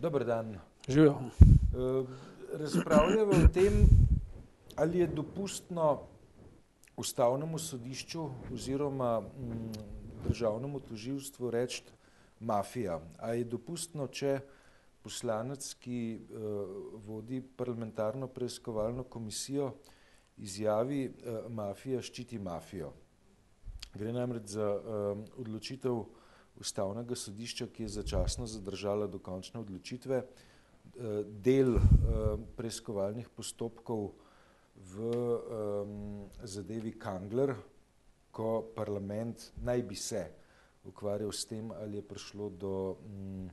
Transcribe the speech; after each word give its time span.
Dober 0.00 0.24
dan. 0.24 0.58
Živijo. 0.88 1.14
Eh, 1.40 2.04
Razpravljamo 2.58 3.32
o 3.44 3.48
tem, 3.54 3.72
ali 4.76 4.98
je 4.98 5.06
dopustno 5.06 6.00
ustavnemu 6.96 7.58
sodišču 7.58 8.28
oziroma 8.52 9.20
mm, 9.20 9.72
državnemu 10.28 10.80
toživstvu 10.80 11.50
reči 11.50 11.82
mafija. 12.40 13.00
A 13.18 13.32
je 13.32 13.44
dopustno, 13.44 14.06
če 14.06 14.40
poslanec, 15.02 15.74
ki 15.74 16.20
uh, 16.20 16.40
vodi 17.04 17.42
parlamentarno 17.56 18.26
preiskovalno 18.26 19.04
komisijo, 19.04 19.74
izjavi 20.36 21.08
uh, 21.08 21.52
mafija 21.52 22.00
ščiti 22.02 22.38
mafijo. 22.38 22.92
Gre 23.94 24.12
namreč 24.12 24.46
za 24.56 24.66
odločitev 25.36 26.04
ustavnega 26.60 27.16
sodišča, 27.16 27.70
ki 27.72 27.86
je 27.86 27.94
začasno 28.00 28.46
zadržala 28.46 29.06
dokončne 29.06 29.60
odločitve. 29.60 30.22
Uh, 30.24 31.22
del 31.24 31.76
uh, 31.76 31.82
preiskovalnih 32.56 33.28
postopkov 33.32 34.10
v 34.80 34.96
um, 35.04 36.28
zadevi 36.42 36.96
Kangler, 36.98 37.54
ko 38.30 38.72
parlament 38.74 39.50
naj 39.62 39.82
bi 39.82 39.96
se 39.96 40.22
ukvarjal 40.84 41.32
s 41.32 41.44
tem, 41.44 41.70
ali 41.70 42.00
je 42.00 42.08
prišlo 42.08 42.50
do 42.50 42.74
um, 43.04 43.50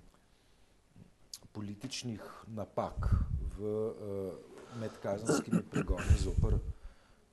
političnih 1.52 2.22
napak 2.48 3.10
v 3.58 3.62
uh, 3.66 3.94
medkazenskimi 4.80 5.64
pregoni 5.72 6.18
zoper, 6.22 6.58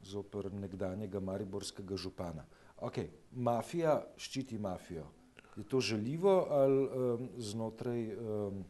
zoper 0.03 0.53
nekdanjega 0.53 1.20
mariborskega 1.20 1.97
župana. 1.97 2.45
Ok, 2.84 2.98
mafija 3.33 4.01
ščiti 4.17 4.59
mafijo. 4.59 5.06
Je 5.57 5.65
to 5.65 5.81
želivo 5.81 6.47
ali 6.51 6.87
um, 6.87 7.29
znotraj 7.37 8.17
um, 8.17 8.65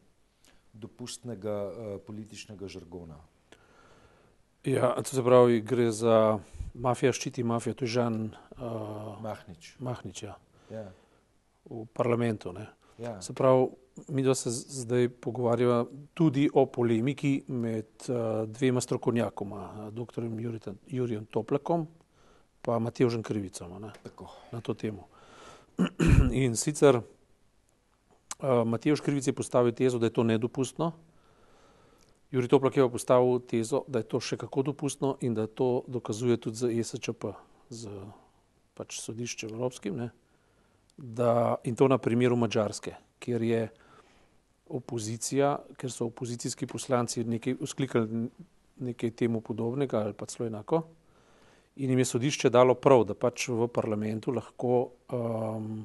dopustnega 0.73 1.65
uh, 1.65 2.01
političnega 2.07 2.67
žargona? 2.67 3.17
Ja, 4.65 4.95
to 4.95 5.09
se 5.09 5.23
pravi, 5.23 5.61
gre 5.61 5.91
za 5.91 6.39
mafija, 6.73 7.13
ščiti 7.13 7.43
mafijo, 7.43 7.73
to 7.77 7.85
je 7.85 7.93
Žan 7.97 8.21
uh, 8.25 9.21
Mahnič. 9.21 9.75
Mahnič 9.79 10.23
ja, 10.23 10.37
Ja. 10.73 10.89
v 11.69 11.85
parlamentu. 11.93 12.53
Ne. 12.53 12.65
Ja. 12.97 13.21
Se 13.21 13.33
pravi, 13.33 13.67
mi 14.07 14.23
dva 14.23 14.35
se 14.35 14.49
zdaj 14.51 15.09
pogovarjava 15.21 15.85
tudi 16.13 16.49
o 16.53 16.65
polemiki 16.65 17.43
med 17.47 18.09
uh, 18.09 18.49
dvema 18.49 18.81
strokovnjakoma, 18.81 19.91
dr. 19.93 20.25
Jurijem 20.87 21.25
Toplakom 21.25 21.87
pa 22.65 22.79
Matevžem 22.81 23.21
Krivicom 23.21 23.77
ne, 23.77 23.93
na 24.51 24.61
to 24.61 24.73
temo. 24.73 25.05
In 26.45 26.55
sicer 26.55 26.99
uh, 26.99 28.63
Matevž 28.65 29.01
Krivic 29.01 29.27
je 29.27 29.33
postavil 29.33 29.71
tezo, 29.71 29.99
da 29.99 30.05
je 30.05 30.15
to 30.15 30.23
nedopustno, 30.23 30.93
Juri 32.31 32.47
Toplak 32.47 32.77
je 32.77 32.89
postavil 32.89 33.39
tezo, 33.39 33.83
da 33.87 34.01
je 34.01 34.09
to 34.11 34.19
še 34.19 34.37
kako 34.37 34.63
dopustno 34.71 35.15
in 35.21 35.33
da 35.33 35.47
to 35.47 35.85
dokazuje 35.87 36.37
tudi 36.37 36.57
z 36.57 36.71
ESČP, 36.81 37.31
z 37.69 37.91
pač 38.75 38.99
sodiščem 38.99 39.53
Evropskim, 39.55 39.95
ne, 39.95 40.09
da, 40.97 41.55
in 41.63 41.77
to 41.79 41.87
na 41.87 41.97
primeru 41.97 42.35
Mačarske, 42.35 42.95
kjer 43.23 43.45
je 43.45 43.61
opozicija, 44.65 45.53
ker 45.77 45.93
so 45.93 46.09
opozicijski 46.09 46.67
poslanci 46.67 47.23
nekaj 47.23 47.55
usklikali 47.61 48.27
nekaj 48.75 49.11
temu 49.11 49.41
podobnega 49.41 50.01
ali 50.03 50.13
pa 50.13 50.25
celo 50.25 50.47
enako. 50.47 50.83
In 51.75 51.89
jim 51.89 51.99
je 51.99 52.05
sodišče 52.05 52.49
dalo 52.49 52.75
prav, 52.79 53.03
da 53.03 53.13
pač 53.19 53.49
v 53.51 53.67
parlamentu 53.67 54.31
lahko 54.31 54.77
um, 55.11 55.83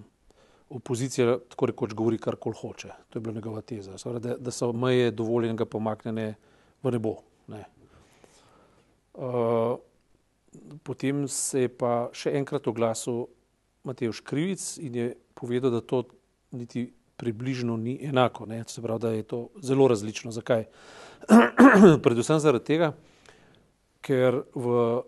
opozicija 0.70 1.38
tako 1.50 1.66
rekoč 1.66 1.94
govori, 1.98 2.18
kar 2.18 2.36
koli 2.38 2.54
hoče. 2.60 2.92
To 3.10 3.18
je 3.18 3.20
bila 3.20 3.34
njegova 3.34 3.60
teza. 3.60 3.98
Seveda, 3.98 4.20
da, 4.28 4.36
da 4.38 4.54
so 4.54 4.70
meje 4.72 5.10
dovoljenega 5.10 5.66
pomaknjene 5.66 6.34
v 6.82 6.94
nebo. 6.94 7.16
Ne. 7.50 7.64
Uh, 9.14 9.80
potem 10.86 11.26
se 11.28 11.66
je 11.66 11.74
pa 11.74 12.08
še 12.14 12.36
enkrat 12.38 12.70
oglasil 12.70 13.26
Matejš 13.84 14.22
Krivic 14.22 14.62
in 14.78 14.94
je 14.94 15.12
povedal, 15.34 15.74
da 15.74 15.80
to 15.80 16.04
niti 16.54 16.86
približno 17.18 17.76
ni 17.76 17.98
enako. 18.06 18.46
Ne. 18.46 18.62
Se 18.68 18.82
pravi, 18.82 19.00
da 19.00 19.10
je 19.10 19.26
to 19.26 19.48
zelo 19.62 19.88
različno. 19.90 20.30
Zakaj? 20.30 20.68
Predvsem 22.04 22.38
zaradi 22.38 22.64
tega, 22.64 22.94
ker 24.06 24.44
v 24.54 25.02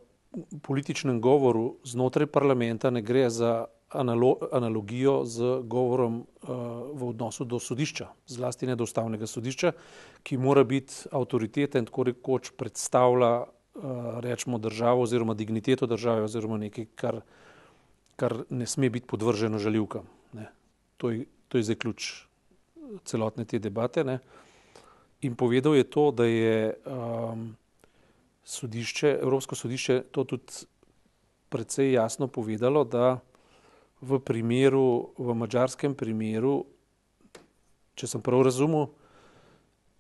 političnem 0.63 1.21
govoru 1.21 1.77
znotraj 1.85 2.27
parlamenta 2.27 2.91
ne 2.91 3.03
gre 3.03 3.31
za 3.31 3.65
analo 3.93 4.37
analogijo 4.53 5.25
z 5.25 5.61
govorom 5.63 6.21
uh, 6.21 6.49
v 6.93 7.09
odnosu 7.09 7.45
do 7.45 7.59
sodišča, 7.59 8.09
zlasti 8.27 8.67
ne 8.67 8.77
do 8.77 8.85
ustavnega 8.85 9.27
sodišča, 9.27 9.73
ki 10.23 10.39
mora 10.41 10.65
biti 10.65 11.09
avtoriteta 11.13 11.79
in 11.79 11.87
tako 11.87 12.09
rekoč 12.09 12.53
predstavlja 12.57 13.33
uh, 13.43 13.45
rečemo 14.25 14.59
državo 14.59 15.03
oziroma 15.03 15.35
digniteto 15.35 15.87
države 15.87 16.25
oziroma 16.25 16.59
nekaj, 16.59 16.87
kar, 16.95 17.21
kar 18.17 18.39
ne 18.51 18.67
sme 18.67 18.91
biti 18.91 19.07
podvrženo 19.07 19.59
žaljivkam. 19.59 20.09
Ne. 20.33 20.49
To, 20.97 21.11
je, 21.11 21.27
to 21.49 21.59
je 21.59 21.69
zdaj 21.69 21.77
ključ 21.77 22.13
celotne 23.05 23.45
te 23.45 23.59
debate. 23.59 24.05
Ne. 24.05 24.19
In 25.23 25.37
povedal 25.37 25.77
je 25.77 25.85
to, 25.85 26.11
da 26.11 26.25
je 26.25 26.75
um, 26.87 27.53
sodišče, 28.45 29.19
Evropsko 29.23 29.55
sodišče 29.55 30.03
to 30.11 30.25
tudi 30.25 30.67
precej 31.49 31.93
jasno 31.93 32.29
povedalo, 32.29 32.85
da 32.85 33.21
v 34.01 34.19
primeru, 34.19 35.13
v 35.19 35.35
mačarskem 35.35 35.95
primeru, 35.95 36.65
če 37.95 38.07
sem 38.07 38.23
prav 38.25 38.43
razumel, 38.43 38.89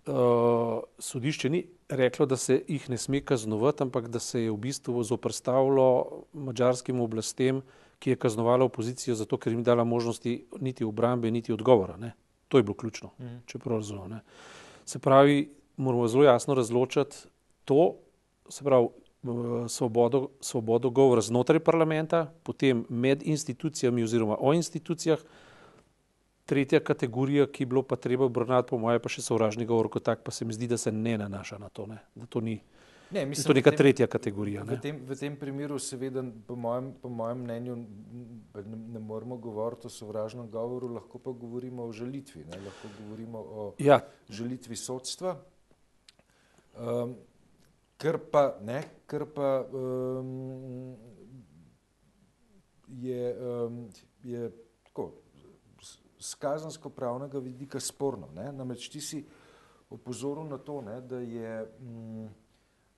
uh, 0.06 0.80
sodišče 0.98 1.50
ni 1.50 1.60
reklo, 1.88 2.26
da 2.26 2.36
se 2.36 2.56
jih 2.68 2.88
ne 2.90 2.98
sme 2.98 3.20
kaznovati, 3.20 3.82
ampak 3.82 4.08
da 4.08 4.18
se 4.18 4.42
je 4.42 4.50
v 4.50 4.56
bistvu 4.56 5.04
zoprstavilo 5.04 6.24
mačarskim 6.32 7.00
oblastem, 7.00 7.62
ki 8.02 8.10
je 8.10 8.18
kaznovala 8.18 8.64
opozicijo 8.66 9.14
zato, 9.14 9.38
ker 9.38 9.52
jim 9.52 9.60
ni 9.60 9.64
dala 9.64 9.84
možnosti 9.84 10.32
niti 10.60 10.84
obrambe, 10.84 11.30
niti 11.30 11.52
odgovora. 11.52 11.96
Ne. 11.96 12.12
To 12.48 12.58
je 12.58 12.62
bilo 12.62 12.74
ključno, 12.74 13.10
Mhm. 13.18 13.36
če 13.46 13.58
prav 13.58 13.78
razumem. 13.78 14.10
Ne. 14.10 14.20
Se 14.84 14.98
pravi, 14.98 15.50
moramo 15.76 16.08
zelo 16.08 16.24
jasno 16.24 16.54
razločiti 16.54 17.16
to, 17.64 17.94
se 18.48 18.64
pravi, 18.64 18.88
svobodo, 19.68 20.28
svobodo 20.40 20.90
govora 20.90 21.20
znotraj 21.20 21.60
parlamenta, 21.60 22.32
potem 22.42 22.84
med 22.88 23.22
institucijami 23.22 24.02
oziroma 24.02 24.36
o 24.40 24.54
institucijah. 24.54 25.18
Tretja 26.44 26.80
kategorija, 26.80 27.46
ki 27.46 27.62
je 27.62 27.66
bilo 27.66 27.82
pa 27.82 27.96
treba 27.96 28.24
obravnavati, 28.24 28.68
po 28.68 28.78
mojem, 28.78 29.00
pa 29.00 29.08
še 29.08 29.22
sovražni 29.22 29.64
govor 29.64 29.88
kot 29.88 30.02
tak, 30.02 30.22
pa 30.22 30.30
se 30.30 30.44
mi 30.44 30.52
zdi, 30.52 30.66
da 30.66 30.76
se 30.76 30.92
ne 30.92 31.14
nanaša 31.18 31.58
na 31.58 31.68
to. 31.68 31.86
Ne. 31.86 32.00
Da 32.14 32.26
to 32.26 32.40
ni 32.40 32.60
Ne, 33.12 33.20
da 33.20 33.26
mislim, 33.26 33.44
to 33.44 33.52
v 33.52 33.56
neka 33.56 33.70
tem- 33.70 33.76
tretja 33.78 34.06
kategorija. 34.06 34.62
V 34.62 34.70
Ne. 34.70 34.80
tem, 34.80 34.96
v 34.98 35.14
tem 35.14 35.36
primeru, 35.36 35.78
seveda, 35.78 36.24
po 36.46 36.56
mojem, 36.56 36.92
po 36.94 37.08
mojem 37.08 37.38
mnenju, 37.38 37.74
ne, 37.76 38.62
ne 38.88 38.98
moramo 38.98 39.36
govoriti 39.36 39.86
o 39.86 39.90
sovražnem 39.90 40.48
govoru, 40.48 40.88
lahko 40.88 41.18
pa 41.18 41.30
govorimo 41.30 41.84
o 41.84 41.92
žalitvi, 41.92 42.44
ne? 42.44 42.56
lahko 42.58 42.88
govorimo 42.98 43.38
o 43.38 43.74
Ja, 43.78 44.00
žalitvi 44.30 44.76
sodstva. 44.76 45.36
Um, 46.74 47.14
ker 48.02 48.18
pa, 48.18 48.56
ne, 48.66 48.80
ker 49.06 49.24
pa 49.30 49.50
um, 49.70 50.96
je, 52.88 53.28
um, 53.38 53.78
je 54.26 54.50
tako, 54.88 55.12
z 56.18 56.34
kazansko-pravnega 56.42 57.38
vidika 57.38 57.80
sporno. 57.80 58.30
Ne? 58.34 58.50
Namreč 58.52 58.88
ti 58.90 59.00
si 59.00 59.22
opozoril 59.90 60.48
na 60.50 60.58
to, 60.58 60.80
ne, 60.82 60.98
da 61.00 61.22
je 61.22 61.54
um, 61.62 62.26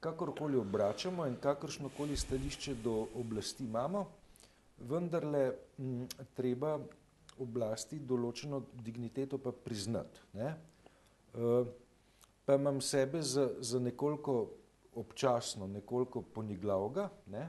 kakorkoli 0.00 0.56
obračamo 0.60 1.26
in 1.28 1.36
kakršnokoli 1.40 2.16
stališče 2.16 2.74
do 2.84 3.06
oblasti 3.20 3.64
imamo, 3.64 4.06
vendarle 4.88 5.46
m, 5.78 6.04
treba 6.36 6.78
oblasti 7.40 7.98
določeno 8.00 8.62
digniteto 8.84 9.38
pa 9.38 9.52
priznati. 9.52 10.20
Ne? 10.38 10.52
Uh, 11.34 11.64
pa 12.44 12.56
imam 12.56 12.80
sebe 12.80 13.22
za, 13.22 13.50
za 13.60 13.80
nekoliko 13.80 14.63
občasno, 14.96 15.66
nekoliko 15.66 16.22
poniglavga, 16.22 17.08
ne? 17.26 17.48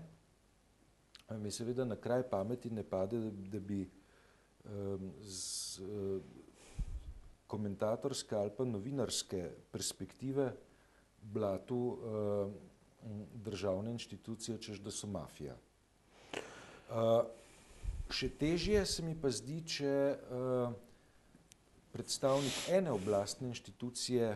Mi 1.30 1.52
seveda 1.52 1.86
na 1.86 1.96
kraj 1.96 2.24
pameti 2.30 2.70
ne 2.70 2.84
pade, 2.84 3.20
da, 3.20 3.32
da 3.32 3.60
bi 3.60 3.82
um, 4.66 5.12
z 5.22 5.80
uh, 5.80 6.22
komentatorske 7.48 8.36
ali 8.36 8.52
pa 8.58 8.66
novinarske 8.66 9.50
perspektive 9.72 10.52
blatu 11.22 11.78
uh, 11.78 12.52
državne 13.34 13.92
inštitucije, 13.92 14.58
češ 14.58 14.80
da 14.80 14.92
so 14.92 15.08
mafija. 15.08 15.56
Uh, 16.90 17.26
še 18.14 18.30
težje 18.38 18.86
se 18.86 19.04
mi 19.04 19.16
pa 19.22 19.32
zdi, 19.34 19.62
če 19.66 19.94
uh, 20.14 20.74
predstavnik 21.94 22.70
ene 22.70 22.92
oblastne 22.92 23.48
inštitucije 23.48 24.36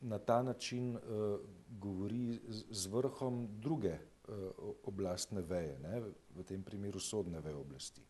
na 0.00 0.18
ta 0.18 0.42
način 0.42 0.96
uh, 0.96 1.40
govori 1.70 2.40
z, 2.48 2.86
vrhom 2.86 3.46
druge 3.60 3.94
uh, 3.94 4.34
oblastne 4.84 5.42
veje, 5.42 5.78
ne, 5.82 6.02
v 6.34 6.44
tem 6.44 6.62
primeru 6.62 7.00
sodne 7.00 7.40
veje 7.40 7.56
oblasti. 7.56 8.02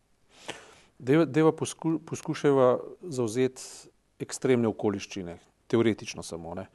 Deva, 0.99 1.25
deva 1.25 1.51
posku, 1.51 1.99
poskušava 2.05 2.75
zauzeti 3.09 3.89
ekstremne 4.21 4.69
okoliščine, 4.69 5.37
teoretično 5.67 6.23
samo. 6.23 6.53
Ne. 6.57 6.67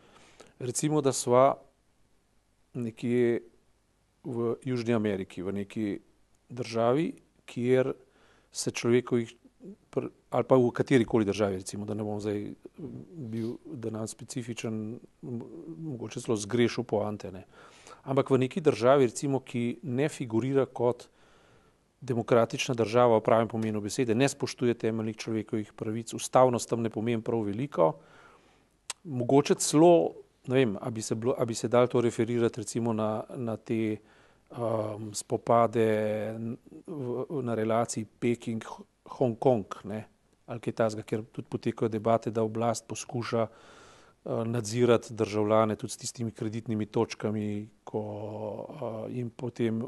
Recimo, 0.58 1.02
da 1.02 1.12
sva 1.12 1.54
nekje 2.74 3.42
v 4.26 4.56
Južni 4.66 4.94
Ameriki, 4.94 5.42
v 5.42 5.54
neki 5.62 5.86
državi, 6.48 7.12
kjer 7.46 7.92
se 8.52 8.70
človekovih, 8.70 9.34
ali 10.30 10.44
pa 10.44 10.56
v 10.56 10.70
kateri 10.70 11.04
koli 11.04 11.24
državi, 11.24 11.56
recimo, 11.56 11.84
da 11.84 11.94
ne 11.94 12.04
bom 12.04 12.20
zdaj 12.20 12.42
bil, 13.16 13.56
da 13.64 13.90
nam 13.90 14.06
specifičen, 14.08 14.98
mogoče 15.22 16.20
celo 16.20 16.36
zgrešil 16.36 16.84
po 16.84 17.00
antene. 17.06 17.46
Ampak 18.04 18.30
v 18.30 18.38
neki 18.38 18.60
državi, 18.60 19.06
recimo, 19.10 19.40
ki 19.40 19.78
ne 19.82 20.08
figurira 20.08 20.66
kot 20.66 21.08
demokratična 22.00 22.74
država 22.74 23.18
v 23.18 23.24
pravem 23.24 23.48
pomenu 23.48 23.80
besede, 23.80 24.14
ne 24.14 24.28
spoštuje 24.28 24.74
temeljnih 24.74 25.16
človekovih 25.16 25.72
pravic, 25.72 26.14
ustavnost 26.14 26.68
tam 26.68 26.84
ne 26.84 26.90
pomeni 26.90 27.22
prav 27.22 27.42
veliko, 27.48 27.94
mogoče 29.04 29.56
celo, 29.62 30.12
ne 30.46 30.54
vem, 30.54 30.76
a 30.80 30.90
bi 30.90 31.02
se, 31.02 31.14
bilo, 31.14 31.34
bi 31.46 31.54
se 31.54 31.68
dal 31.68 31.88
to 31.88 32.00
referirati 32.00 32.60
recimo 32.60 32.92
na, 32.92 33.24
na 33.34 33.56
te 33.56 33.96
um, 34.50 35.14
spopade 35.14 35.86
v, 36.86 37.42
na 37.42 37.54
relaciji 37.54 38.06
Peking-Hong 38.20 39.38
Kong, 39.38 39.66
ne, 39.84 40.04
ali 40.46 40.62
kaj 40.62 40.76
tasga, 40.82 41.02
ker 41.02 41.24
tudi 41.32 41.48
potekajo 41.50 41.90
debate, 41.90 42.30
da 42.30 42.44
oblast 42.46 42.86
poskuša 42.88 43.46
uh, 43.46 44.42
nadzirati 44.46 45.14
državljane 45.14 45.76
tudi 45.76 45.92
s 45.92 45.96
tistimi 45.96 46.30
kreditnimi 46.30 46.86
točkami, 46.86 47.68
ko 47.84 48.02
uh, 48.02 49.00
jim 49.10 49.30
potem 49.30 49.82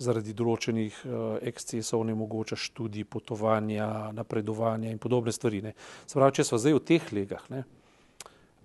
zaradi 0.00 0.32
določenih 0.32 1.02
uh, 1.04 1.14
ekscesov 1.44 2.04
ne 2.08 2.14
mogoča 2.16 2.56
študij, 2.56 3.04
potovanja, 3.04 4.10
napredovanja 4.16 4.90
in 4.90 4.98
podobne 4.98 5.32
stvari. 5.32 5.62
Ne. 5.62 5.74
Spravi, 6.06 6.40
če 6.40 6.48
smo 6.48 6.58
zdaj 6.58 6.78
v 6.78 6.84
teh 6.88 7.10
legah, 7.12 7.44
ne, 7.52 7.64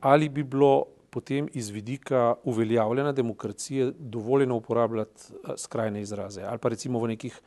ali 0.01 0.29
bi 0.29 0.43
bilo 0.43 0.94
potem 1.15 1.47
iz 1.53 1.69
vidika 1.71 2.35
uveljavljena 2.43 3.11
demokracije 3.15 3.93
dovoljeno 3.99 4.55
uporabljati 4.59 5.21
eh, 5.31 5.53
skrajne 5.57 6.01
izraze 6.01 6.43
ali 6.43 6.59
pa 6.59 6.69
recimo 6.69 6.99
v 6.99 7.15
nekih 7.15 7.39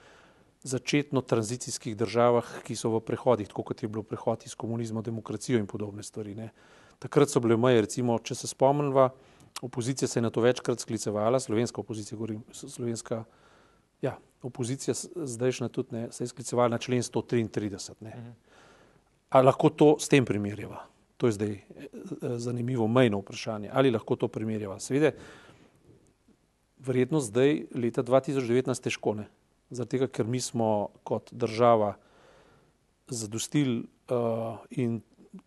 začetno 0.63 1.21
tranzicijskih 1.21 1.97
državah, 1.97 2.47
ki 2.67 2.77
so 2.77 2.91
v 2.97 3.01
prehodih, 3.05 3.49
tako 3.49 3.63
kot 3.63 3.83
je 3.83 3.89
bilo 3.89 4.03
prehod 4.03 4.43
iz 4.47 4.57
komunizma 4.59 5.01
v 5.01 5.11
demokracijo 5.11 5.59
in 5.61 5.69
podobne 5.71 6.03
stvari. 6.03 6.35
Ne. 6.35 6.49
Takrat 6.99 7.31
so 7.31 7.41
bile 7.41 7.57
meje, 7.57 7.85
recimo, 7.87 8.19
če 8.19 8.35
se 8.35 8.51
spomnimo, 8.51 9.09
opozicija 9.63 10.09
se 10.09 10.19
je 10.19 10.25
na 10.27 10.31
to 10.35 10.43
večkrat 10.43 10.81
sklicevala, 10.81 11.41
slovenska 11.41 11.81
opozicija, 11.81 12.17
govorim, 12.19 12.43
slovenska, 12.53 13.23
ja, 14.03 14.17
opozicija 14.43 14.95
zdajšnja 15.15 15.69
tudi 15.69 15.95
ne, 15.95 16.05
se 16.13 16.25
je 16.25 16.33
sklicevala 16.35 16.75
na 16.75 16.79
člen 16.79 17.03
133. 17.07 17.95
Ne. 18.01 18.15
Mhm. 18.17 18.31
A 19.29 19.43
lahko 19.45 19.71
to 19.71 19.95
s 20.01 20.09
tem 20.09 20.25
primerjava? 20.25 20.87
To 21.19 21.27
je 21.27 21.33
zdaj 21.33 21.51
eh, 21.51 21.63
zanimivo 22.39 22.87
mejno 22.87 23.19
vprašanje. 23.19 23.71
Ali 23.73 23.91
lahko 23.91 24.17
to 24.17 24.29
primerjava? 24.29 24.79
Seveda, 24.81 25.11
verjetno 26.79 27.21
zdaj, 27.21 27.65
leta 27.75 28.03
2019, 28.03 28.83
težko 28.83 29.15
ne. 29.19 29.27
Zaradi 29.71 29.99
tega, 29.99 30.07
ker 30.09 30.27
mi 30.27 30.41
smo 30.41 30.89
kot 31.05 31.33
država 31.33 31.97
zadostili 33.09 33.83
uh, 33.83 34.57
in 34.71 35.01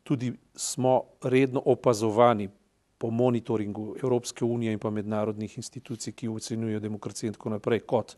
tudi 0.03 0.33
smo 0.55 1.01
redno 1.23 1.61
opazovani 1.65 2.49
po 2.97 3.09
monitoringu 3.09 3.95
Evropske 4.03 4.45
unije 4.45 4.73
in 4.73 4.79
pa 4.79 4.89
mednarodnih 4.89 5.57
institucij, 5.57 6.13
ki 6.13 6.27
ocenjujejo 6.29 6.79
demokracijo 6.79 7.31
in 7.31 7.33
tako 7.33 7.49
naprej, 7.49 7.79
kot 7.79 8.15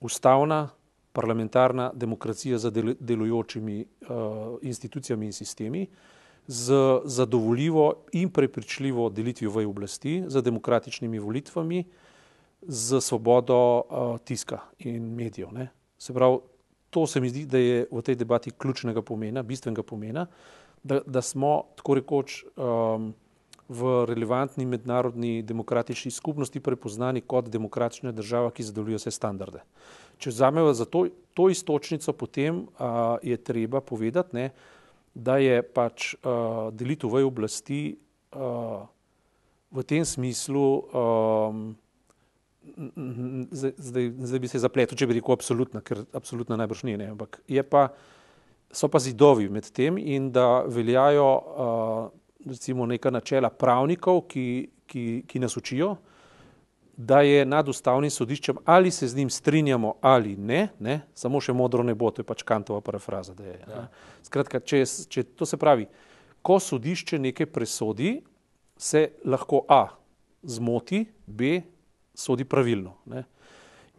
ustavna, 0.00 0.68
parlamentarna 1.12 1.90
demokracija 1.94 2.58
za 2.58 2.70
delujočimi 3.00 3.80
uh, 3.80 4.58
institucijami 4.62 5.26
in 5.26 5.32
sistemi. 5.32 5.86
Uh, 5.86 6.17
z 6.48 6.74
zadovoljivo 7.04 7.94
in 8.12 8.30
prepričljivo 8.30 9.10
delitvijo 9.10 9.50
v 9.50 9.66
oblasti, 9.68 10.24
z 10.26 10.42
demokratičnimi 10.42 11.18
volitvami, 11.18 11.84
z 12.62 13.00
svobodo 13.00 13.58
uh, 13.80 14.18
tiska 14.24 14.58
in 14.78 15.14
medijev. 15.14 15.52
Ne. 15.52 15.68
Se 15.98 16.14
pravi, 16.14 16.38
to 16.90 17.06
se 17.06 17.20
mi 17.20 17.28
zdi, 17.28 17.44
da 17.46 17.58
je 17.58 17.86
v 17.92 18.02
tej 18.02 18.16
debati 18.16 18.50
ključnega 18.50 19.02
pomena, 19.02 19.42
bistvenega 19.42 19.82
pomena, 19.82 20.26
da, 20.82 21.02
da 21.06 21.22
smo 21.22 21.68
tako 21.76 21.94
rekoč 22.00 22.44
um, 22.56 23.12
v 23.68 23.92
relevantni 24.08 24.64
mednarodni 24.66 25.42
demokratični 25.42 26.10
skupnosti 26.10 26.60
prepoznani 26.60 27.20
kot 27.20 27.52
demokratična 27.52 28.12
država, 28.12 28.50
ki 28.50 28.64
zadovoljuje 28.64 29.02
vse 29.04 29.10
standarde. 29.10 29.60
Če 30.18 30.32
vzamemo 30.32 30.72
za 30.72 30.88
to, 30.88 31.04
to 31.34 31.50
istočnico, 31.52 32.12
potem 32.12 32.64
uh, 32.64 33.20
je 33.22 33.36
treba 33.36 33.84
povedati, 33.84 34.36
ne, 34.36 34.46
uh, 34.48 34.77
da 35.14 35.38
je 35.42 35.62
pač 35.62 36.14
uh, 36.20 36.68
delitev 36.74 37.12
v 37.12 37.24
oblasti 37.26 37.80
uh, 38.36 38.86
v 39.68 39.84
tem 39.84 40.04
smislu, 40.04 40.66
um, 40.92 41.76
zdaj, 43.50 44.06
zdaj 44.16 44.40
bi 44.40 44.48
se 44.48 44.60
zapletel, 44.62 44.96
če 44.96 45.08
bi 45.08 45.18
rekel 45.18 45.36
absolutna, 45.36 45.82
ker 45.84 46.04
absolutna 46.16 46.56
najbrž 46.60 46.84
ni, 46.88 46.96
ne, 47.00 47.10
ampak 47.12 47.40
je 47.48 47.62
pa, 47.64 47.88
so 48.72 48.88
pa 48.88 49.00
zidovi 49.00 49.48
med 49.52 49.68
tem 49.72 49.98
in 50.00 50.30
da 50.32 50.64
veljajo 50.68 51.28
uh, 51.28 52.08
recimo 52.48 52.86
neka 52.88 53.12
načela 53.12 53.50
pravnikov, 53.50 54.24
ki, 54.30 54.46
ki, 54.88 55.04
ki 55.28 55.42
nas 55.42 55.56
učijo, 55.60 55.96
da 56.98 57.20
je 57.22 57.44
nad 57.46 57.68
ustavnim 57.68 58.10
sodiščem 58.10 58.56
ali 58.64 58.90
se 58.90 59.06
z 59.08 59.16
njim 59.16 59.30
strinjamo 59.30 59.94
ali 60.00 60.36
ne, 60.36 60.68
ne 60.78 61.00
samo 61.14 61.40
še 61.40 61.54
modro 61.54 61.84
ne 61.86 61.94
bo, 61.94 62.10
to 62.10 62.24
je 62.24 62.26
pač 62.26 62.42
kantova 62.42 62.82
parafraza. 62.82 63.36
Je, 63.38 63.54
ja. 63.68 63.84
Skratka, 64.26 64.58
če, 64.60 64.82
če 65.06 65.22
to 65.38 65.46
se 65.46 65.56
pravi, 65.56 65.86
ko 66.42 66.58
sodišče 66.58 67.20
nekaj 67.22 67.46
presodi, 67.54 68.16
se 68.78 69.04
lahko 69.24 69.62
A 69.70 69.84
zmoti, 70.42 71.04
B 71.26 71.60
sodi 72.14 72.44
pravilno. 72.44 72.96
Ne. 73.06 73.24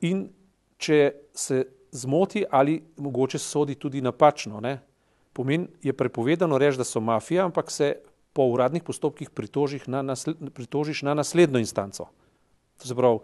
In 0.08 0.28
če 0.80 1.00
se 1.32 1.64
zmoti 1.96 2.44
ali 2.52 2.82
mogoče 3.00 3.40
sodi 3.40 3.80
tudi 3.80 4.04
napačno, 4.04 4.60
ne, 4.60 4.76
pomeni, 5.34 5.72
je 5.84 5.96
prepovedano 5.96 6.60
reči, 6.60 6.84
da 6.84 6.88
so 6.88 7.00
mafija, 7.00 7.48
ampak 7.48 7.72
se 7.72 7.94
po 8.36 8.52
uradnih 8.52 8.84
postopkih 8.84 9.32
pritožiš 9.32 9.88
na, 9.88 10.04
nasled, 10.04 10.52
pritožiš 10.54 11.08
na 11.08 11.16
naslednjo 11.16 11.64
instanco. 11.64 12.12
Se 12.84 12.96
pravi, 12.96 13.20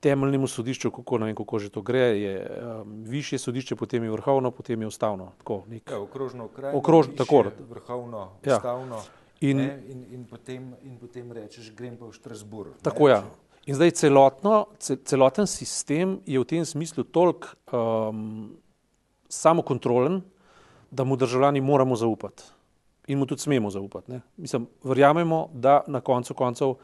temeljnemu 0.00 0.46
sodišču, 0.46 0.90
kako, 0.90 1.16
vem, 1.16 1.34
kako 1.36 1.58
že 1.58 1.70
to 1.74 1.82
gre, 1.82 2.06
je 2.20 2.34
um, 2.46 3.02
višje 3.04 3.38
sodišče, 3.38 3.76
potem 3.76 4.04
je 4.04 4.10
vrhovno, 4.10 4.50
potem 4.50 4.80
je 4.80 4.86
ustavno. 4.86 5.32
Tako, 5.38 5.62
nek, 5.68 5.90
ja, 5.90 5.98
okrožno 6.00 6.44
okrajno, 6.44 6.78
okrož, 6.78 7.10
tako, 7.18 7.44
vrhovno, 7.70 8.28
ja. 8.46 8.56
ustavno. 8.56 9.02
In, 9.40 9.60
in, 9.60 10.06
in, 10.12 10.24
potem, 10.26 10.72
in 10.82 10.96
potem 10.98 11.32
rečeš, 11.32 11.70
grem 11.74 11.96
pa 11.98 12.06
v 12.06 12.14
Štrasburg. 12.14 12.78
Tako 12.82 13.08
je. 13.08 13.14
Ja. 13.14 13.22
In 13.68 13.76
zdaj 13.76 13.90
celotno, 14.00 14.66
celoten 14.80 15.46
sistem 15.46 16.18
je 16.26 16.40
v 16.40 16.46
tem 16.48 16.64
smislu 16.64 17.04
toliko 17.04 17.52
um, 17.70 18.56
samokontrolen, 19.28 20.22
da 20.90 21.04
mu 21.04 21.18
državljani 21.20 21.60
moramo 21.60 21.96
zaupati. 21.96 22.42
In 23.12 23.18
mu 23.18 23.26
tudi 23.26 23.44
smemo 23.44 23.70
zaupati. 23.70 24.10
Ne? 24.12 24.20
Mislim, 24.36 24.66
verjamemo, 24.82 25.48
da 25.52 25.82
na 25.86 26.00
koncu 26.00 26.34
koncev 26.34 26.74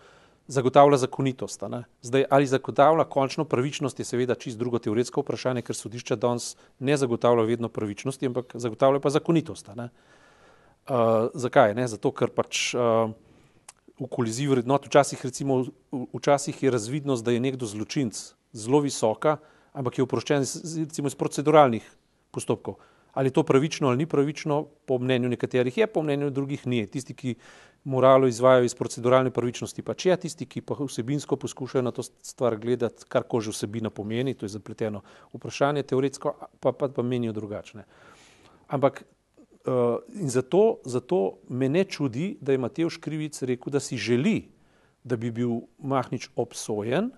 zagotavlja 0.47 0.97
zakonitost. 0.97 1.63
Zdaj, 2.03 2.25
ali 2.31 2.47
zagotavlja 2.47 3.05
končno 3.05 3.45
pravičnost, 3.45 3.99
je 3.99 4.05
seveda 4.05 4.35
čist 4.35 4.59
drugo 4.59 4.79
teoretsko 4.79 5.25
vprašanje, 5.25 5.63
ker 5.63 5.77
sodišča 5.77 6.17
danes 6.17 6.55
ne 6.79 6.97
zagotavlja 6.97 7.47
vedno 7.49 7.69
pravičnosti, 7.69 8.27
ampak 8.27 8.53
zagotavlja 8.55 9.01
pa 9.01 9.11
zakonitost. 9.11 9.69
Uh, 9.69 11.31
zakaj? 11.35 11.75
Ne? 11.75 11.89
Zato, 11.89 12.13
ker 12.13 12.29
pač 12.29 12.75
uh, 12.77 13.11
v 14.01 14.09
koliziji 14.11 14.51
vrednot 14.53 14.87
včasih, 14.87 15.25
recimo, 15.25 15.65
včasih 16.13 16.63
je 16.63 16.71
razvidnost, 16.71 17.25
da 17.25 17.33
je 17.33 17.41
nekdo 17.41 17.67
zločinc 17.67 18.21
zelo 18.53 18.81
visoka, 18.85 19.39
ampak 19.73 19.99
je 19.99 20.05
oproščen 20.05 20.45
recimo, 20.85 21.09
iz 21.09 21.17
proceduralnih 21.17 21.87
postopkov. 22.35 22.77
Ali 23.15 23.31
je 23.31 23.37
to 23.39 23.43
pravično 23.43 23.89
ali 23.89 23.99
ni 23.99 24.07
pravično, 24.07 24.65
po 24.87 24.99
mnenju 24.99 25.29
nekaterih 25.29 25.79
je, 25.79 25.87
po 25.87 26.03
mnenju 26.03 26.31
drugih 26.31 26.67
ni. 26.67 26.87
Tisti, 26.87 27.15
ki 27.15 27.35
moralo 27.85 28.27
izvajajo 28.27 28.65
iz 28.65 28.75
proceduralne 28.75 29.31
pravičnosti, 29.31 29.83
pa 29.83 29.95
če 29.95 30.17
tisti, 30.25 30.47
ki 30.49 30.63
pa 30.65 30.77
vsebinsko 30.79 31.37
poskušajo 31.37 31.83
na 31.85 31.93
to 31.93 32.03
stvar 32.03 32.57
gledati, 32.57 33.05
kar 33.09 33.27
kože 33.29 33.53
vsebina 33.53 33.91
pomeni, 33.91 34.35
to 34.35 34.49
je 34.49 34.55
zapleteno 34.57 35.03
vprašanje, 35.33 35.83
teoretsko 35.83 36.33
pa, 36.61 36.73
pa, 36.73 36.89
pa 36.89 37.03
menijo 37.03 37.33
drugačne. 37.37 37.85
Ampak 38.69 39.05
uh, 39.05 40.01
in 40.17 40.33
zato, 40.33 40.81
zato 40.85 41.39
me 41.49 41.69
ne 41.69 41.85
čudi, 41.85 42.37
da 42.41 42.53
je 42.53 42.63
Matej 42.63 42.91
Škrivic 42.97 43.43
rekel, 43.43 43.73
da 43.73 43.81
si 43.81 44.01
želi, 44.01 44.49
da 45.05 45.17
bi 45.21 45.31
bil 45.31 45.61
Mahnič 45.79 46.31
obsojen, 46.37 47.13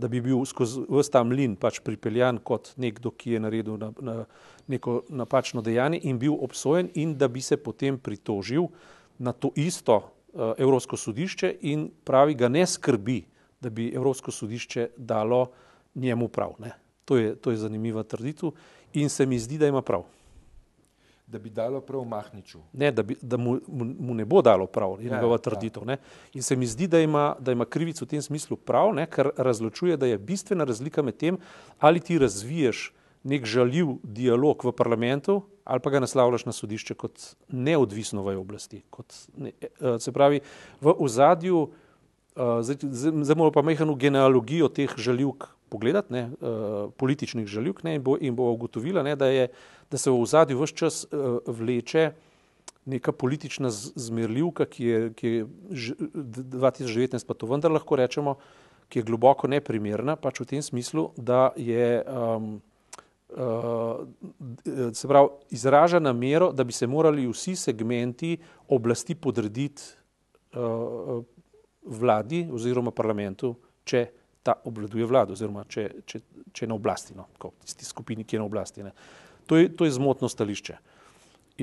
da 0.00 0.08
bi 0.08 0.20
bil 0.24 0.44
skozi 0.48 0.86
vse 0.88 1.12
ta 1.12 1.22
mlin 1.24 1.56
pač 1.60 1.80
pripeljan 1.84 2.40
kot 2.44 2.72
nekdo, 2.80 3.12
ki 3.12 3.36
je 3.36 3.40
naredil 3.40 3.76
na, 3.80 3.90
na 4.00 4.14
neko 4.70 5.02
napačno 5.08 5.62
dejanje 5.62 6.00
in 6.08 6.18
bil 6.18 6.38
obsojen 6.40 6.88
in 6.94 7.16
da 7.18 7.28
bi 7.28 7.42
se 7.44 7.56
potem 7.60 7.98
pritožil 7.98 8.70
na 9.18 9.32
to 9.32 9.52
isto 9.56 9.96
uh, 9.96 10.52
Evropsko 10.58 10.96
sodišče 10.96 11.56
in 11.68 11.90
pravi, 12.04 12.34
ga 12.34 12.48
ne 12.48 12.64
skrbi, 12.66 13.20
da 13.60 13.70
bi 13.70 13.90
Evropsko 13.94 14.32
sodišče 14.32 14.88
dalo 14.96 15.50
njemu 15.94 16.28
prav. 16.28 16.56
To 17.04 17.16
je, 17.16 17.34
to 17.36 17.50
je 17.50 17.56
zanimiva 17.56 18.02
trditev 18.02 18.54
in 18.94 19.08
se 19.08 19.26
mi 19.26 19.38
zdi, 19.38 19.58
da 19.58 19.68
ima 19.68 19.82
prav. 19.82 20.06
Da 21.30 21.38
bi 21.38 21.50
dalo 21.50 21.80
prav 21.80 22.04
Mahniču. 22.04 22.58
Ne, 22.72 22.90
da, 22.92 23.02
bi, 23.02 23.16
da 23.22 23.36
mu, 23.36 23.58
mu 23.68 24.14
ne 24.14 24.24
bo 24.24 24.42
dalo 24.42 24.66
prav, 24.66 24.96
je 25.00 25.06
ja, 25.06 25.16
njegova 25.16 25.38
trditev. 25.38 25.88
Ja. 25.88 25.96
In 26.34 26.42
se 26.42 26.56
mi 26.56 26.66
zdi, 26.66 26.88
da 26.90 27.00
ima, 27.00 27.34
da 27.38 27.52
ima 27.52 27.64
krivic 27.64 28.02
v 28.02 28.08
tem 28.10 28.22
smislu 28.22 28.56
prav, 28.56 28.94
ne, 28.94 29.06
ker 29.06 29.30
razločuje, 29.36 29.96
da 29.96 30.10
je 30.10 30.18
bistvena 30.18 30.64
razlika 30.64 31.02
med 31.02 31.16
tem, 31.16 31.38
ali 31.78 32.00
ti 32.00 32.18
razviješ 32.18 32.90
nek 33.22 33.44
žaljiv 33.44 33.98
dialog 34.02 34.64
v 34.64 34.72
parlamentu 34.72 35.42
ali 35.70 35.80
pa 35.80 35.90
ga 35.90 36.00
naslavljaš 36.00 36.44
na 36.48 36.52
sodišče 36.52 36.94
kot 36.98 37.20
neodvisno 37.48 38.24
vajo 38.26 38.40
oblasti. 38.40 38.80
Kot 38.90 39.14
ne, 39.36 39.52
eh, 39.60 39.98
se 40.02 40.12
pravi, 40.12 40.40
v 40.80 40.94
ozadju, 40.98 41.68
eh, 42.36 42.62
zdaj 42.62 43.36
moramo 43.36 43.52
pa 43.52 43.62
mehano 43.62 43.94
genealogijo 43.94 44.68
teh 44.68 44.90
žaljivk 44.96 45.46
pogledati, 45.70 46.12
ne, 46.12 46.24
uh, 46.40 46.90
političnih 46.98 47.46
žaljivk 47.46 47.84
ne, 47.86 47.94
in, 47.98 48.02
bo, 48.02 48.16
in 48.20 48.36
bo 48.36 48.50
ugotovila, 48.52 49.04
ne, 49.06 49.14
da, 49.16 49.30
je, 49.30 49.48
da 49.90 49.98
se 49.98 50.10
v 50.10 50.26
zadju 50.26 50.58
vse 50.60 50.76
čas 50.76 51.04
uh, 51.10 51.38
vleče 51.46 52.10
neka 52.90 53.12
politična 53.12 53.70
zmerljivka, 53.70 54.66
ki 54.66 54.84
je, 54.84 55.12
ki 55.14 55.28
je 55.28 55.44
2019 55.44 57.26
pa 57.26 57.34
to 57.34 57.46
vendar 57.46 57.72
lahko 57.72 57.96
rečemo, 57.96 58.36
ki 58.90 58.98
je 58.98 59.06
globoko 59.06 59.48
neprimerna, 59.48 60.16
pač 60.18 60.42
v 60.42 60.48
tem 60.54 60.62
smislu, 60.64 61.10
da 61.16 61.52
je 61.56 62.02
um, 62.02 62.56
uh, 63.36 64.02
se 64.92 65.08
pravi, 65.08 65.28
izraža 65.54 66.00
namero, 66.02 66.50
da 66.52 66.64
bi 66.64 66.74
se 66.74 66.86
morali 66.90 67.28
vsi 67.30 67.54
segmenti 67.56 68.36
oblasti 68.68 69.14
podrediti 69.14 69.82
uh, 70.58 71.22
vladi 71.86 72.48
oziroma 72.52 72.90
parlamentu, 72.90 73.54
če 73.84 74.08
ta 74.42 74.54
obvladuje 74.64 75.06
vlado, 75.06 75.36
oziroma 75.36 75.64
če, 75.68 75.86
če, 76.08 76.20
če 76.52 76.64
je 76.64 76.68
na 76.70 76.78
oblasti, 76.78 77.16
no, 77.16 77.26
kot 77.40 77.54
tisti 77.64 77.88
skupini, 77.88 78.24
ki 78.24 78.36
je 78.36 78.40
na 78.40 78.46
oblasti. 78.48 78.86
To 79.50 79.58
je, 79.58 79.68
to 79.76 79.88
je 79.88 79.96
zmotno 79.96 80.30
stališče. 80.32 80.78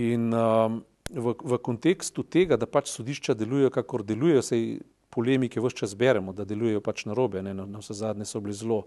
In 0.04 0.30
um, 0.36 0.80
v, 1.10 1.34
v 1.34 1.60
kontekstu 1.64 2.24
tega, 2.24 2.58
da 2.60 2.70
pač 2.70 2.92
sodišča 2.94 3.34
delujejo, 3.38 3.74
kakor 3.74 4.06
delujejo, 4.06 4.46
se 4.46 4.62
polemike 5.14 5.62
vse 5.64 5.82
čas 5.82 5.96
beremo, 5.98 6.36
da 6.38 6.46
delujejo 6.46 6.84
pač 6.86 7.08
na 7.10 7.18
robe. 7.18 7.42
Ne, 7.42 7.56
na, 7.58 7.66
na 7.66 7.82
vse 7.82 7.98
zadnje 7.98 8.28
so 8.30 8.44
bile 8.44 8.54
zelo, 8.58 8.84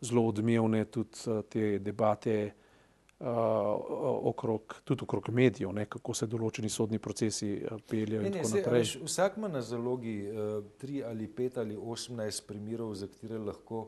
zelo 0.00 0.24
odmevne 0.30 0.86
tudi 0.88 1.26
uh, 1.28 1.42
te 1.50 1.76
debate 1.84 2.38
uh, 2.46 2.63
okrog, 3.20 4.80
tudi 4.84 5.02
okrog 5.02 5.28
medijev, 5.30 5.72
ne, 5.72 5.86
kako 5.86 6.14
se 6.14 6.26
določeni 6.26 6.68
sodni 6.68 6.98
procesi 6.98 7.52
uh, 7.62 7.78
peljejo. 7.88 8.22
Ne, 8.22 8.30
ne, 8.30 8.44
se, 8.44 8.62
veš, 8.70 8.96
vsak 9.04 9.38
ima 9.38 9.48
na 9.48 9.62
zalogi 9.62 10.16
uh, 10.26 10.64
tri 10.80 11.02
ali 11.04 11.28
pet 11.30 11.58
ali 11.58 11.76
osemnajst 11.76 12.46
primerov, 12.48 12.94
za 12.98 13.08
katere 13.08 13.38
lahko 13.38 13.86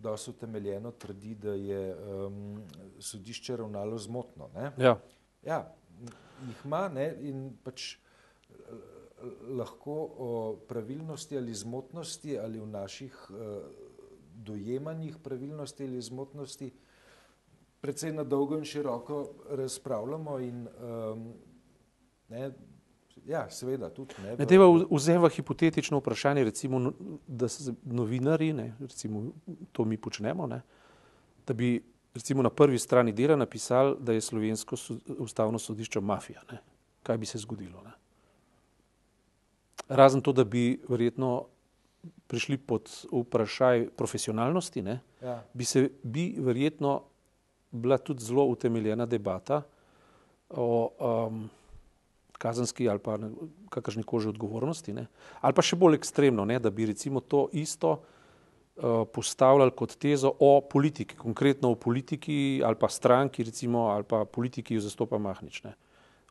dosto 0.00 0.32
utemeljeno 0.32 0.92
trdi, 0.96 1.34
da 1.34 1.54
je 1.58 1.80
um, 1.94 2.62
sodišče 2.98 3.56
ravnalo 3.60 3.98
zmotno. 3.98 4.48
Ja. 4.78 4.94
ja, 5.44 5.58
jih 6.46 6.62
ima 6.64 6.86
ne, 6.88 7.10
in 7.28 7.50
pač 7.64 7.96
lahko 9.50 9.94
o 10.16 10.30
pravilnosti 10.68 11.36
ali 11.36 11.52
zmotnosti 11.54 12.38
ali 12.40 12.60
v 12.62 12.68
naših 12.70 13.18
uh, 13.34 13.58
dojemanjih 14.32 15.18
pravilnosti 15.20 15.84
ali 15.84 16.00
zmotnosti 16.00 16.70
uh, 16.70 16.86
precej 17.80 18.12
na 18.12 18.24
dolgo 18.24 18.58
in 18.58 18.64
široko 18.64 19.28
razpravljamo. 19.50 20.38
In, 20.38 20.68
um, 21.12 21.32
ne, 22.28 22.50
ja, 23.26 23.50
seveda, 23.50 23.90
tudi. 23.90 24.14
Ne, 24.22 24.36
ne 24.36 24.46
teba 24.46 24.66
vzeva 24.90 25.28
hipotetično 25.28 25.98
vprašanje, 25.98 26.44
recimo, 26.44 26.92
da 27.26 27.48
se 27.48 27.74
novinari, 27.82 28.52
ne, 28.52 28.74
recimo, 28.80 29.30
to 29.72 29.84
mi 29.84 29.96
počnemo, 29.96 30.46
ne, 30.46 30.62
da 31.46 31.54
bi 31.54 31.80
recimo, 32.14 32.42
na 32.42 32.50
prvi 32.50 32.78
strani 32.78 33.12
dela 33.12 33.36
napisali, 33.36 33.96
da 34.00 34.12
je 34.12 34.20
slovensko 34.20 34.76
ustavno 35.18 35.58
sodišče 35.58 36.00
mafija. 36.00 36.42
Ne. 36.52 36.58
Kaj 37.02 37.18
bi 37.18 37.26
se 37.26 37.38
zgodilo? 37.38 37.82
Ne? 37.82 37.90
Razen 39.88 40.20
to, 40.20 40.32
da 40.32 40.44
bi 40.44 40.80
verjetno 40.88 41.46
prišli 42.26 42.56
pod 42.56 42.90
vprašaj 43.12 43.88
profesionalnosti, 43.96 44.84
ja. 45.22 45.44
bi 45.54 45.64
se 45.64 45.90
bi 46.02 46.34
verjetno 46.38 47.02
bila 47.70 47.98
tudi 47.98 48.24
zelo 48.24 48.44
utemeljena 48.44 49.06
debata 49.06 49.62
o 50.50 50.90
um, 51.28 51.48
kazenski 52.38 52.88
ali 52.88 52.98
pa 52.98 53.18
kakršni 53.68 54.02
koži 54.02 54.28
odgovornosti. 54.28 54.92
Ne? 54.92 55.06
Ali 55.40 55.54
pa 55.54 55.62
še 55.62 55.76
bolj 55.76 55.98
ekstremno, 56.00 56.44
ne? 56.48 56.58
da 56.58 56.70
bi 56.70 56.88
recimo 56.88 57.20
to 57.20 57.46
isto 57.52 57.92
uh, 57.92 59.04
postavljali 59.12 59.74
kot 59.76 59.94
tezo 60.00 60.32
o 60.38 60.60
politiki, 60.60 61.16
konkretno 61.16 61.74
o 61.74 61.78
politiki 61.78 62.62
ali 62.64 62.80
pa 62.80 62.88
stranki, 62.88 63.44
recimo, 63.44 63.90
ali 63.94 64.08
pa 64.08 64.24
politiki, 64.24 64.70
ki 64.70 64.80
jo 64.80 64.86
zastopa 64.88 65.20
Mahnič. 65.20 65.62
Ne? 65.68 65.74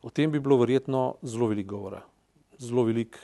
O 0.02 0.10
tem 0.10 0.32
bi 0.32 0.40
bilo 0.40 0.58
verjetno 0.60 1.14
zelo 1.22 1.50
veliko 1.52 1.76
govora. 1.76 2.02
Zelo 2.58 2.84
velik. 2.84 3.16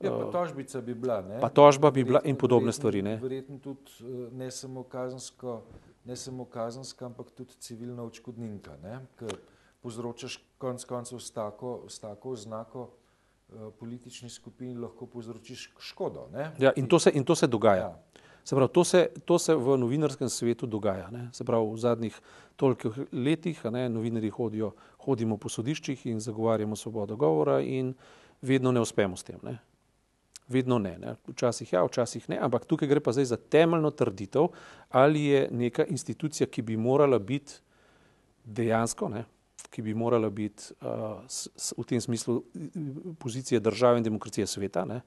Ja, 0.00 0.10
pa 0.10 0.26
uh, 0.26 0.32
tožbica 0.32 0.80
bi 0.80 0.94
bila. 0.96 1.20
Ne? 1.22 1.38
Pa 1.40 1.48
tožba 1.52 1.90
bi 1.92 2.04
bila 2.04 2.20
in 2.24 2.36
podobne 2.36 2.72
stvari. 2.72 3.04
Ne? 3.04 3.18
Verjetno 3.22 3.60
tudi 3.62 4.02
uh, 4.02 4.26
ne 4.32 4.50
samo 4.50 4.82
kazensko 4.82 5.60
ne 6.04 6.16
samo 6.16 6.44
kazenska, 6.44 7.06
ampak 7.06 7.30
tudi 7.30 7.54
civilna 7.60 8.02
očkodninka, 8.02 8.76
ker 9.18 9.36
povzročaš 9.82 10.38
konc 10.58 10.84
koncev 10.84 11.18
s 11.18 11.30
tako, 11.30 11.84
s 11.88 11.98
tako 11.98 12.30
oznako 12.30 12.82
uh, 12.82 13.72
politični 13.78 14.30
skupini, 14.30 14.74
lahko 14.74 15.06
povzročiš 15.06 15.70
škodo. 15.78 16.28
Ne? 16.32 16.52
Ja, 16.58 16.72
in 16.76 16.88
to 16.88 16.98
se, 16.98 17.10
in 17.14 17.24
to 17.24 17.34
se 17.34 17.46
dogaja. 17.46 17.76
Ja. 17.76 18.02
Se 18.44 18.56
pravi, 18.56 18.72
to, 18.72 18.84
se, 18.84 19.08
to 19.24 19.38
se 19.38 19.54
v 19.54 19.76
novinarskem 19.78 20.28
svetu 20.28 20.66
dogaja. 20.66 21.10
Ne? 21.10 21.28
Se 21.32 21.44
pravi, 21.44 21.72
v 21.72 21.76
zadnjih 21.76 22.20
tolikih 22.56 22.92
letih 23.12 23.64
ne, 23.70 23.88
novinari 23.88 24.30
hodijo, 24.30 24.72
hodimo 25.04 25.36
po 25.36 25.48
sodiščih 25.48 26.06
in 26.06 26.20
zagovarjamo 26.20 26.76
svobodo 26.76 27.16
govora 27.16 27.60
in 27.60 27.94
vedno 28.42 28.72
ne 28.72 28.80
uspemo 28.80 29.16
s 29.16 29.24
tem. 29.24 29.38
Ne? 29.42 29.58
Vedno 30.50 30.78
ne, 30.78 30.98
ne. 30.98 31.14
Včasih 31.28 31.72
ja, 31.72 31.84
včasih 31.86 32.28
ne, 32.28 32.38
ampak 32.42 32.66
tukaj 32.66 32.88
gre 32.90 33.00
pa 33.00 33.14
zdaj 33.14 33.30
za 33.30 33.36
temeljno 33.38 33.90
trditev, 33.90 34.50
ali 34.90 35.24
je 35.24 35.48
neka 35.50 35.86
institucija, 35.86 36.46
ki 36.46 36.62
bi 36.62 36.76
morala 36.76 37.18
biti 37.18 37.60
dejansko, 38.44 39.08
ne, 39.08 39.24
ki 39.70 39.82
bi 39.82 39.94
morala 39.94 40.30
biti 40.30 40.74
uh, 40.82 41.22
s, 41.28 41.48
s, 41.56 41.74
v 41.78 41.86
tem 41.86 42.00
smislu 42.00 42.42
pozicije 43.18 43.60
države 43.60 43.98
in 43.98 44.04
demokracije 44.04 44.46
sveta, 44.46 44.84
ne, 44.84 45.00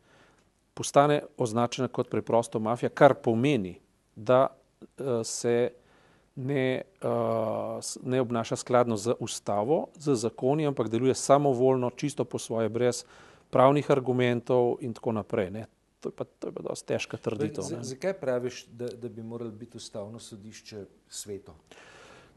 postane 0.74 1.22
označena 1.38 1.88
kot 1.88 2.10
preprosto 2.10 2.60
mafija, 2.60 2.90
kar 2.90 3.14
pomeni, 3.14 3.76
da 4.16 4.48
uh, 4.48 5.22
se 5.24 5.74
ne, 6.36 6.82
uh, 7.04 7.84
ne 8.04 8.22
obnaša 8.22 8.56
skladno 8.56 8.98
z 8.98 9.14
ustavo, 9.20 9.88
z 10.00 10.16
zakoni, 10.16 10.68
ampak 10.68 10.90
deluje 10.90 11.16
samovoljno, 11.16 11.90
čisto 11.90 12.26
po 12.26 12.40
svoje, 12.40 12.70
brez 12.70 13.04
pravnih 13.54 13.92
argumentov 13.94 14.78
in 14.82 14.94
tako 14.98 15.14
naprej. 15.20 15.52
Ne. 15.54 15.66
To 16.04 16.12
je 16.12 16.16
pa, 16.18 16.26
to 16.26 16.50
je 16.50 16.54
pa 16.58 16.64
dosti 16.66 16.88
težka 16.90 17.18
trditev. 17.18 17.64
Zakaj 17.64 18.18
praviš, 18.20 18.66
da, 18.68 18.90
da 18.92 19.10
bi 19.10 19.24
moralo 19.24 19.52
biti 19.52 19.78
ustavno 19.78 20.20
sodišče 20.20 20.86
sveto? 21.08 21.56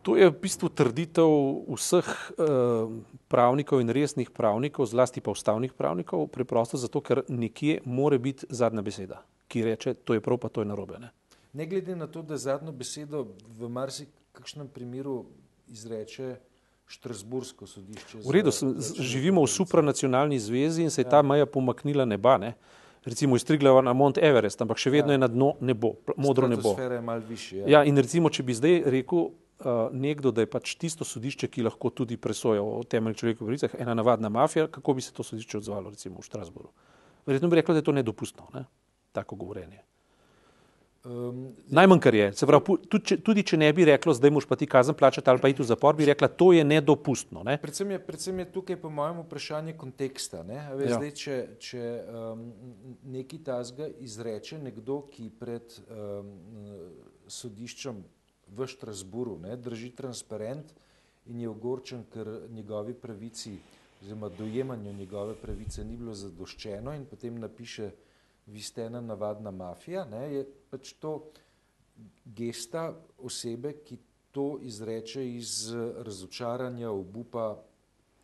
To 0.06 0.14
je 0.14 0.28
v 0.30 0.34
bistvu 0.38 0.68
trditev 0.70 1.32
vseh 1.66 2.06
uh, 2.06 2.92
pravnikov 3.26 3.82
in 3.82 3.90
resnih 3.90 4.30
pravnikov, 4.30 4.86
zlasti 4.86 5.18
pa 5.18 5.34
ustavnih 5.34 5.74
pravnikov, 5.74 6.28
preprosto 6.30 6.78
zato, 6.78 7.02
ker 7.02 7.24
nekje 7.26 7.80
more 7.84 8.20
biti 8.22 8.46
zadnja 8.46 8.86
beseda, 8.86 9.24
ki 9.50 9.64
reče, 9.66 9.96
to 10.06 10.14
je 10.14 10.22
prav, 10.22 10.38
pa 10.38 10.48
to 10.48 10.62
je 10.62 10.70
narobe. 10.70 11.00
Ne, 11.02 11.10
ne 11.58 11.66
glede 11.66 11.96
na 11.98 12.06
to, 12.06 12.22
da 12.22 12.38
zadnjo 12.38 12.70
besedo 12.70 13.24
v 13.58 13.66
marsikakšnem 13.66 14.70
primeru 14.70 15.24
izreče 15.66 16.36
Štrasbursko 16.86 17.66
sodišče. 17.66 18.22
V 18.22 18.30
redu, 18.30 18.52
živimo 19.02 19.42
v 19.42 19.50
supranacionalni 19.50 20.38
zvezi 20.38 20.86
in 20.86 20.90
se 20.90 21.02
je 21.02 21.10
ta 21.10 21.18
ja. 21.18 21.26
meja 21.26 21.46
pomaknila 21.46 22.04
neba. 22.04 22.38
Ne? 22.38 22.54
Recimo 23.04 23.36
iz 23.36 23.44
Triglava 23.44 23.82
na 23.82 23.92
Mont 23.92 24.18
Everest, 24.18 24.62
ampak 24.62 24.78
še 24.82 24.90
vedno 24.90 25.10
ja. 25.10 25.18
je 25.18 25.22
na 25.22 25.30
dno 25.30 25.54
nebo, 25.60 25.96
modro 26.16 26.48
nebo. 26.50 26.74
Višji, 27.28 27.64
ja. 27.64 27.66
ja, 27.78 27.80
in 27.86 27.98
recimo, 27.98 28.30
če 28.30 28.46
bi 28.46 28.54
zdaj 28.54 28.80
rekel 28.90 29.26
uh, 29.26 29.90
nekdo, 29.94 30.30
da 30.34 30.42
je 30.42 30.50
pač 30.50 30.74
tisto 30.78 31.06
sodišče, 31.06 31.50
ki 31.50 31.66
lahko 31.66 31.90
tudi 31.90 32.18
presoja 32.18 32.62
o 32.62 32.82
temeljih 32.82 33.18
človekovih 33.22 33.46
pravicah, 33.46 33.76
ena 33.82 33.94
navadna 33.94 34.30
mafija, 34.30 34.66
kako 34.70 34.98
bi 34.98 35.06
se 35.06 35.14
to 35.14 35.26
sodišče 35.26 35.62
odzvalo 35.62 35.94
recimo 35.94 36.22
v 36.22 36.26
Štrasburu? 36.26 36.70
Verjetno 37.26 37.50
bi 37.50 37.62
reklo, 37.62 37.74
da 37.74 37.82
je 37.82 37.86
to 37.90 37.94
nedopustno, 37.94 38.46
ne? 38.54 38.66
tako 39.14 39.38
govorenje. 39.38 39.82
Um, 41.06 41.54
Najmanj, 41.70 42.00
kar 42.02 42.14
je. 42.14 42.24
Pravi, 42.46 42.74
tudi, 42.90 43.04
če, 43.06 43.16
tudi 43.22 43.44
če 43.46 43.58
ne 43.60 43.68
bi 43.74 43.84
reklo, 43.86 44.10
zdaj 44.16 44.32
moš 44.34 44.48
pa 44.50 44.56
ti 44.58 44.66
kazen 44.66 44.96
plačati 44.98 45.30
ali 45.30 45.38
pa 45.42 45.50
iti 45.52 45.62
v 45.62 45.66
zapor, 45.68 45.94
bi 45.94 46.08
rekla, 46.08 46.26
to 46.28 46.50
je 46.56 46.64
nedopustno. 46.66 47.44
Ne? 47.46 47.54
Predvsem, 47.62 47.92
je, 47.94 47.98
predvsem 48.02 48.40
je 48.42 48.46
tukaj, 48.56 48.78
po 48.82 48.90
mojem, 48.90 49.20
vprašanje 49.22 49.76
konteksta. 49.78 50.42
Ne? 50.42 50.58
Ve, 50.74 50.88
ja. 50.90 50.98
zdaj, 50.98 51.12
če 51.14 51.36
če 51.62 51.84
um, 52.10 52.42
neki 53.14 53.38
tazga 53.46 53.86
izreče 54.02 54.58
nekdo, 54.64 55.04
ki 55.12 55.30
pred 55.38 55.78
um, 55.86 56.34
sodiščem 57.30 58.02
v 58.56 58.66
Štrasburu 58.66 59.38
ne, 59.46 59.54
drži 59.58 59.92
transparent 59.94 60.74
in 61.30 61.38
je 61.44 61.50
ogorčen, 61.50 62.02
ker 62.10 62.48
njegovi 62.50 62.98
pravici 62.98 63.54
oziroma 64.02 64.28
dojemanju 64.28 64.92
njegove 64.92 65.34
pravice 65.34 65.84
ni 65.84 65.96
bilo 65.96 66.14
zadoščeno 66.14 66.92
in 66.94 67.06
potem 67.06 67.38
napiše 67.40 67.90
vi 68.46 68.62
ste 68.62 68.82
ena 68.82 69.00
navadna 69.00 69.50
mafija, 69.50 70.04
ne, 70.04 70.34
je 70.34 70.44
pač 70.70 70.92
to 71.00 71.30
gesta 72.24 72.92
osebe, 73.18 73.72
ki 73.84 73.98
to 74.30 74.58
izreče 74.62 75.24
iz 75.36 75.72
razočaranja, 76.04 76.90
obupa, 76.90 77.56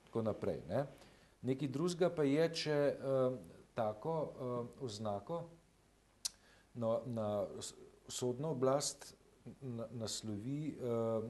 tako 0.05 0.23
naprej. 0.23 0.61
Ne. 0.69 0.85
Nekaj 1.43 1.69
drugega 1.69 2.11
pa 2.15 2.27
je, 2.29 2.49
če 2.55 2.77
uh, 2.93 3.39
tako 3.75 4.17
uh, 4.23 4.85
oznako 4.85 5.43
na, 6.75 6.99
na 7.07 7.47
sodno 8.09 8.53
oblast 8.53 9.15
naslovi 9.91 10.77
uh, 10.77 11.25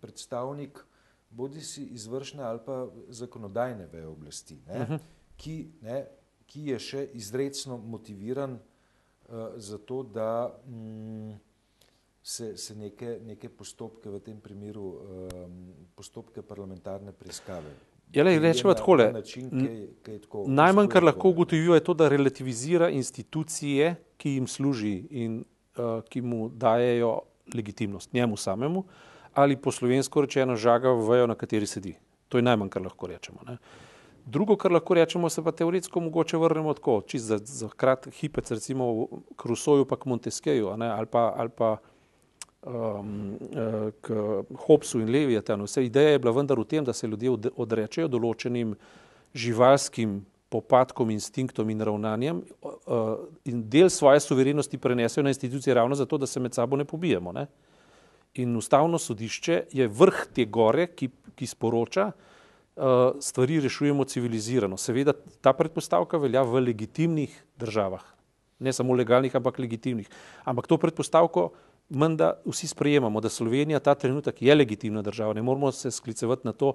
predstavnik 0.00 0.82
bodi 1.30 1.60
si 1.60 1.84
izvršne 1.96 2.42
ali 2.42 2.60
pa 2.66 2.86
zakonodajne 3.08 3.86
veje 3.92 4.06
oblasti, 4.06 4.58
ne, 4.66 4.74
uh 4.74 4.82
mhm. 4.82 4.92
-huh. 4.92 4.98
ki, 5.36 5.70
ne, 5.80 6.06
ki 6.54 6.68
je 6.70 6.78
še 6.78 7.00
izredno 7.18 7.80
motiviran 7.82 8.54
uh, 8.54 9.56
za 9.58 9.78
to, 9.82 10.04
da 10.06 10.54
mm, 10.70 11.32
se, 12.22 12.52
se 12.56 12.76
neke, 12.78 13.16
neke 13.26 13.50
postopke 13.50 14.12
v 14.12 14.20
tem 14.22 14.36
primeru, 14.40 14.84
um, 14.86 15.56
postopke 15.98 16.44
parlamentarne 16.46 17.10
preiskave. 17.12 17.72
Ja, 18.14 18.22
rečemo 18.22 18.70
tako, 18.78 18.94
najmanj, 20.46 20.88
kar 20.92 21.02
lahko 21.02 21.32
ugotovijo, 21.34 21.74
je 21.74 21.82
to, 21.82 21.96
da 21.98 22.06
relativizira 22.08 22.86
institucije, 22.94 23.96
ki 24.16 24.36
jim 24.36 24.46
služi 24.46 24.92
in 25.10 25.40
uh, 25.42 25.98
ki 26.06 26.22
mu 26.22 26.46
dajejo 26.48 27.16
legitimnost, 27.54 28.12
njemu 28.14 28.38
samemu, 28.38 28.84
ali 29.34 29.58
po 29.58 29.74
slovensko 29.74 30.22
rečeno 30.22 30.54
žaga 30.54 30.94
v 30.94 31.08
vejo, 31.08 31.26
na 31.26 31.34
kateri 31.34 31.66
sedi. 31.66 31.96
To 32.30 32.38
je 32.38 32.46
najmanj, 32.46 32.70
kar 32.70 32.86
lahko 32.86 33.10
rečemo. 33.10 33.42
Ne. 33.50 33.58
Drugo, 34.26 34.56
kar 34.56 34.72
lahko 34.72 34.94
rečemo, 34.94 35.28
se 35.28 35.42
pa 35.44 35.52
teoretsko 35.52 36.00
mogoče 36.00 36.38
vrnemo 36.40 36.72
tako, 36.74 37.02
čist 37.06 37.24
za, 37.24 37.38
za 37.38 37.68
krat 37.68 38.08
hipec, 38.20 38.50
recimo 38.50 39.06
k 39.36 39.46
Rusoju 39.46 39.84
pa 39.84 39.96
k 39.96 40.08
Monteskeju, 40.08 40.68
ali 40.68 41.06
pa, 41.06 41.32
ali 41.36 41.52
pa 41.52 41.76
um, 42.64 43.36
k 44.00 44.12
Hobsu 44.66 45.00
in 45.00 45.10
Leviatanu. 45.12 45.68
Vse 45.68 45.84
ideja 45.84 46.14
je 46.14 46.18
bila 46.18 46.32
vendar 46.32 46.60
v 46.60 46.64
tem, 46.64 46.84
da 46.84 46.92
se 46.92 47.06
ljudje 47.06 47.52
odrečejo 47.56 48.08
določenim 48.08 48.72
živalskim 49.34 50.22
popadkom, 50.48 51.10
instinktom 51.10 51.70
in 51.70 51.80
ravnanjem 51.82 52.40
uh, 52.62 53.26
in 53.44 53.64
del 53.68 53.90
svoje 53.90 54.22
suverenosti 54.22 54.78
prenesejo 54.78 55.24
na 55.24 55.32
institucije 55.34 55.74
ravno 55.74 55.98
zato, 55.98 56.18
da 56.18 56.26
se 56.26 56.40
med 56.40 56.54
sabo 56.54 56.76
ne 56.76 56.84
pobijemo. 56.84 57.32
Ne? 57.32 57.46
In 58.40 58.56
ustavno 58.56 58.98
sodišče 58.98 59.64
je 59.72 59.88
vrh 59.88 60.26
te 60.34 60.46
gore, 60.46 60.86
ki, 60.94 61.10
ki 61.34 61.46
sporoča, 61.46 62.12
stvari 63.20 63.60
rešujemo 63.60 64.04
civilizirano. 64.04 64.76
Seveda 64.76 65.12
ta 65.40 65.52
predpostavka 65.52 66.18
velja 66.18 66.42
v 66.42 66.60
legitimnih 66.60 67.34
državah, 67.58 68.02
ne 68.58 68.72
samo 68.72 68.94
legalnih, 68.94 69.36
ampak 69.36 69.58
legitimnih. 69.58 70.08
Ampak 70.44 70.66
to 70.66 70.78
predpostavko 70.78 71.50
menda 71.88 72.32
vsi 72.44 72.68
sprejemamo, 72.68 73.20
da 73.20 73.28
Slovenija 73.28 73.78
ta 73.80 73.94
trenutek 73.94 74.42
je 74.42 74.54
legitimna 74.54 75.02
država. 75.02 75.34
Ne 75.34 75.42
moramo 75.42 75.72
se 75.72 75.90
sklicevati 75.90 76.46
na 76.46 76.52
to, 76.52 76.74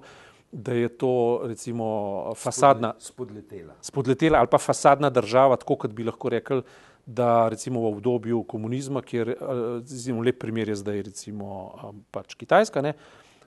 da 0.52 0.72
je 0.72 0.88
to 0.88 1.40
recimo 1.44 2.32
fasadna, 2.36 2.94
spodletela. 2.98 3.74
spodletela 3.82 4.38
ali 4.38 4.48
pa 4.50 4.58
fasadna 4.58 5.10
država, 5.10 5.56
tako 5.56 5.76
kot 5.76 5.92
bi 5.92 6.04
lahko 6.04 6.28
rekli, 6.28 6.62
da 7.06 7.48
recimo 7.48 7.80
v 7.80 7.86
obdobju 7.86 8.42
komunizma, 8.42 9.02
kjer 9.02 9.28
eh, 9.28 9.36
recimo 9.80 10.22
lep 10.22 10.38
primer 10.38 10.68
je 10.68 10.76
zdaj 10.76 11.02
recimo 11.02 11.72
eh, 11.74 11.92
pač 12.10 12.34
Kitajska, 12.34 12.82
ne, 12.82 12.94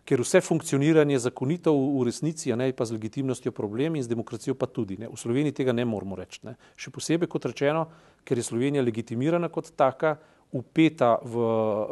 ker 0.06 0.22
vse 0.22 0.42
funkcioniranje 0.44 1.20
zakonito 1.20 1.72
v, 1.72 1.84
v 2.00 2.08
resnici, 2.08 2.52
a 2.52 2.58
ne 2.60 2.72
pa 2.76 2.86
z 2.86 2.96
legitimnostjo 2.98 3.52
problemi 3.56 4.00
in 4.00 4.04
z 4.04 4.12
demokracijo 4.12 4.56
pa 4.56 4.68
tudi. 4.68 4.98
Ne. 5.00 5.08
V 5.08 5.20
Sloveniji 5.20 5.56
tega 5.64 5.72
ne 5.72 5.86
moramo 5.88 6.20
reči. 6.20 6.44
Ne. 6.44 6.58
Še 6.76 6.92
posebej 6.92 7.32
kot 7.32 7.48
rečeno, 7.48 7.88
ker 8.28 8.38
je 8.38 8.48
Slovenija 8.48 8.84
legitimirana 8.84 9.48
kot 9.50 9.72
taka, 9.80 10.18
upeta 10.54 11.18
v, 11.24 11.44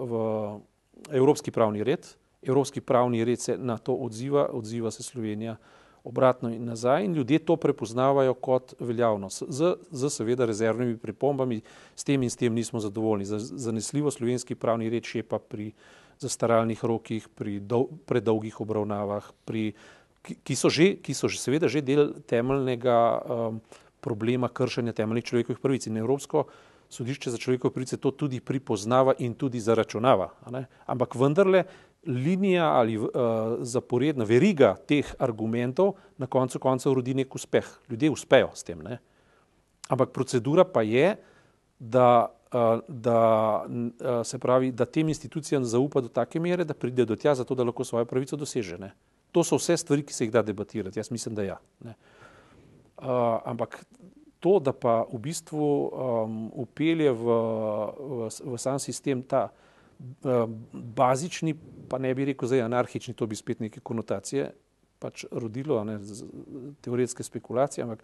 v 0.06 0.13
evropski 1.18 1.51
pravni 1.51 1.84
red, 1.84 2.06
evropski 2.46 2.82
pravni 2.82 3.24
red 3.25 3.41
se 3.41 3.58
na 3.58 3.77
to 3.77 3.96
odziva, 3.96 4.50
odziva 4.53 4.91
se 4.91 5.03
Slovenija 5.03 5.58
obratno 6.03 6.50
in 6.50 6.65
nazaj 6.65 7.06
in 7.06 7.13
ljudje 7.13 7.39
to 7.46 7.56
prepoznavajo 7.56 8.34
kot 8.34 8.74
veljavnost. 8.80 9.44
Z, 9.50 9.74
z 9.91 10.10
seveda 10.10 10.46
rezervnimi 10.46 10.98
pripombami, 10.98 11.62
s 11.96 12.03
tem 12.03 12.24
in 12.24 12.30
s 12.30 12.36
tem 12.36 12.53
nismo 12.53 12.80
zadovoljni. 12.80 13.25
Zanesljivo 13.39 14.12
slovenski 14.12 14.55
pravni 14.55 14.90
red 14.90 15.05
še 15.05 15.24
pa 15.24 15.40
pri 15.40 15.72
zastaralnih 16.22 16.84
rokih, 16.86 17.25
pri 17.34 17.60
dol, 17.60 17.90
predolgih 18.05 18.62
obravnavah, 18.62 19.25
pri, 19.46 19.74
ki, 20.22 20.38
ki, 20.46 20.55
so 20.55 20.70
že, 20.70 20.94
ki 21.01 21.18
so 21.18 21.25
že 21.25 21.42
seveda 21.42 21.66
že 21.66 21.81
del 21.81 22.14
temeljnega 22.29 22.98
um, 23.25 23.62
problema 24.01 24.50
kršenja 24.50 24.94
temeljnih 24.94 25.25
človekovih 25.25 25.62
pravic. 25.62 25.90
In 25.90 25.98
Evropsko 26.01 26.46
sodišče 26.92 27.34
za 27.34 27.40
človekove 27.42 27.74
pravice 27.74 27.98
to 27.98 28.12
tudi 28.12 28.42
pripoznava 28.44 29.16
in 29.20 29.34
tudi 29.34 29.62
zaračunava. 29.64 30.29
Ampak 30.86 31.16
vendarle 31.16 31.64
linija 32.05 32.66
ali 32.66 32.98
uh, 32.98 33.10
zaporedna 33.62 34.25
veriga 34.25 34.74
teh 34.88 35.05
argumentov 35.20 35.96
na 36.18 36.27
koncu 36.27 36.60
koncev 36.60 36.98
rodi 36.98 37.14
nek 37.14 37.36
uspeh. 37.36 37.66
Ljudje 37.90 38.10
uspejo 38.10 38.50
s 38.53 38.66
tem. 38.66 38.81
Ne? 38.81 38.98
Ampak 39.90 40.10
procedura 40.14 40.66
pa 40.66 40.81
je, 40.81 41.16
da, 41.79 42.34
da 42.87 43.66
uh, 43.66 44.25
se 44.27 44.40
pravi, 44.40 44.72
da 44.72 44.85
tem 44.85 45.09
institucijam 45.09 45.64
zaupa 45.64 46.01
do 46.01 46.09
take 46.09 46.40
mere, 46.40 46.66
da 46.66 46.74
pride 46.74 47.05
do 47.05 47.16
tja, 47.16 47.35
zato 47.35 47.55
da 47.55 47.64
lahko 47.64 47.83
svojo 47.83 48.05
pravico 48.05 48.35
doseže. 48.35 48.77
Ne? 48.77 48.92
To 49.31 49.44
so 49.44 49.55
vse 49.55 49.77
stvari, 49.77 50.03
ki 50.03 50.14
se 50.14 50.25
jih 50.25 50.33
da 50.33 50.42
debatirati. 50.42 51.00
Jaz 51.00 51.11
mislim, 51.11 51.35
da 51.35 51.44
ja. 51.44 51.57
Ne? 51.79 51.96
Uh, 52.98 53.07
ampak 53.46 53.85
to, 54.40 54.59
da 54.59 54.74
pa 54.74 55.05
v 55.14 55.20
bistvu 55.22 55.64
um, 55.64 56.42
upelje 56.53 57.11
v, 57.11 57.37
v, 58.00 58.29
v 58.53 58.59
sam 58.59 58.79
sistem 58.79 59.24
ta 59.24 59.48
uh, 59.48 60.44
bazični 60.74 61.55
pa 61.90 62.00
ne 62.00 62.14
bi 62.16 62.25
rekel 62.25 62.48
zdaj 62.48 62.66
anarhični, 62.66 63.14
to 63.14 63.27
bi 63.27 63.35
spet 63.35 63.59
neke 63.59 63.79
konotacije 63.79 64.51
pač 65.01 65.25
rodilo, 65.31 65.81
ne, 65.83 65.98
teoretske 66.85 67.24
spekulacije, 67.25 67.83
ampak 67.83 68.03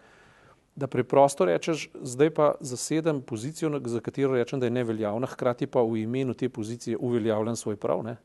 da 0.78 0.86
preprosto 0.86 1.44
rečeš, 1.44 1.88
zdaj 1.94 2.30
pa 2.30 2.48
zasedem 2.60 3.22
pozicijo, 3.22 3.80
za 3.84 4.00
katero 4.00 4.36
rečem, 4.38 4.60
da 4.60 4.66
je 4.66 4.76
neveljavna, 4.78 5.26
hkrati 5.26 5.66
pa 5.66 5.82
v 5.82 6.04
imenu 6.04 6.34
te 6.34 6.48
pozicije 6.48 6.96
uveljavljam 6.96 7.56
svoj 7.56 7.76
prav. 7.76 8.02
Ne. 8.06 8.16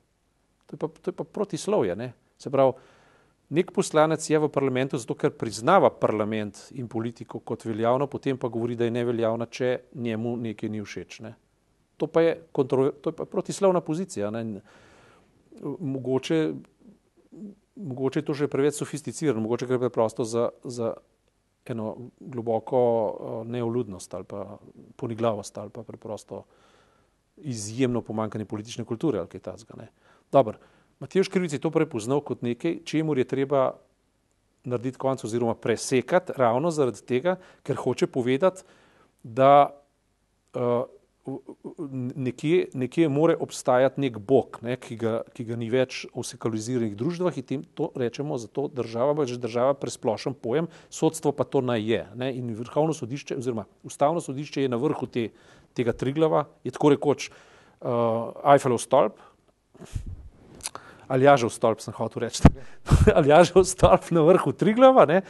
To 0.65 0.75
je 0.75 0.79
pa, 0.79 0.87
to 0.87 1.09
je 1.09 1.15
pa 1.17 1.23
protislovje. 1.23 1.95
Ne. 1.95 2.11
Se 2.37 2.51
pravi, 2.53 2.73
nek 3.49 3.71
poslanec 3.73 4.29
je 4.29 4.39
v 4.39 4.49
parlamentu 4.53 4.97
zato, 5.01 5.17
ker 5.17 5.33
priznava 5.33 5.89
parlament 5.89 6.67
in 6.77 6.87
politiko 6.87 7.39
kot 7.39 7.65
veljavno, 7.65 8.07
potem 8.07 8.37
pa 8.37 8.47
govori, 8.47 8.75
da 8.75 8.85
je 8.85 8.93
neveljavna, 9.01 9.49
če 9.49 9.77
njemu 9.95 10.37
nekaj 10.37 10.69
ni 10.69 10.83
všeč. 10.85 11.19
Ne. 11.25 11.33
To 11.97 12.07
pa 12.07 12.21
je, 12.21 12.37
to 12.53 13.09
je 13.09 13.17
pa 13.17 13.25
protislovna 13.25 13.81
pozicija. 13.81 14.29
Ne 14.29 14.61
mogoče, 15.79 16.53
mogoče 17.75 18.19
je 18.19 18.25
to 18.25 18.33
že 18.33 18.47
preveč 18.47 18.75
sofisticirano, 18.75 19.41
mogoče 19.41 19.67
gre 19.67 19.79
preprosto 19.79 20.23
za, 20.23 20.49
za 20.63 20.93
eno 21.69 21.95
globoko 22.19 22.79
uh, 22.79 23.47
neoludnost 23.47 24.13
ali 24.13 24.23
pa 24.23 24.57
poniglavost 24.95 25.57
ali 25.57 25.69
pa 25.69 25.83
preprosto 25.83 26.43
izjemno 27.37 28.01
pomankanje 28.01 28.45
politične 28.45 28.85
kulture 28.85 29.19
ali 29.19 29.27
kaj 29.27 29.39
takega. 29.39 29.87
Dobro, 30.31 30.57
Matej 30.99 31.23
Škrivic 31.23 31.53
je 31.53 31.59
to 31.59 31.71
prepoznal 31.71 32.21
kot 32.21 32.41
nekaj, 32.41 32.79
čemu 32.85 33.17
je 33.17 33.27
treba 33.27 33.73
narediti 34.63 34.97
konec 34.97 35.23
oziroma 35.23 35.55
presekati 35.55 36.33
ravno 36.37 36.71
zaradi 36.71 37.01
tega, 37.05 37.35
ker 37.63 37.75
hoče 37.75 38.07
povedati, 38.07 38.63
da 39.23 39.81
uh, 40.53 40.83
nekje, 42.15 42.67
nekje 42.73 43.09
more 43.09 43.35
obstajati 43.39 44.01
nek 44.01 44.17
bog, 44.19 44.59
ne, 44.61 44.75
ki, 44.75 44.95
ga, 44.99 45.13
ki 45.33 45.45
ga 45.47 45.57
ni 45.59 45.69
več 45.71 46.03
v 46.11 46.23
sekuliziranih 46.27 46.95
družbah 46.99 47.35
in 47.39 47.45
tem 47.47 47.61
to 47.77 47.89
rečemo, 47.95 48.37
zato 48.37 48.67
država 48.67 49.15
pa 49.15 49.23
je 49.23 49.35
že 49.35 49.43
država 49.45 49.73
presplošen 49.79 50.35
pojem, 50.35 50.67
sodstvo 50.91 51.31
pa 51.31 51.47
to 51.47 51.61
naj 51.63 51.79
je. 51.79 52.01
Ne, 52.19 52.33
in 52.35 52.51
vrhovno 52.55 52.93
sodišče 52.93 53.39
oziroma 53.39 53.65
ustavno 53.83 54.21
sodišče 54.21 54.65
je 54.65 54.73
na 54.73 54.79
vrhu 54.81 55.07
te, 55.07 55.29
tega 55.73 55.95
triglava, 55.95 56.45
je 56.63 56.75
tako 56.75 56.91
rekoč 56.97 57.29
uh, 57.29 58.35
Eiffelov 58.43 58.83
stolp, 58.83 59.23
ali 61.07 61.25
jažev 61.25 61.51
stolp 61.53 61.81
sem 61.83 61.95
hotel 61.95 62.27
reči, 62.27 62.43
ali 63.15 63.31
jažev 63.31 63.63
stolp 63.67 64.11
na 64.11 64.27
vrhu 64.27 64.51
triglava, 64.51 65.07
ne, 65.07 65.21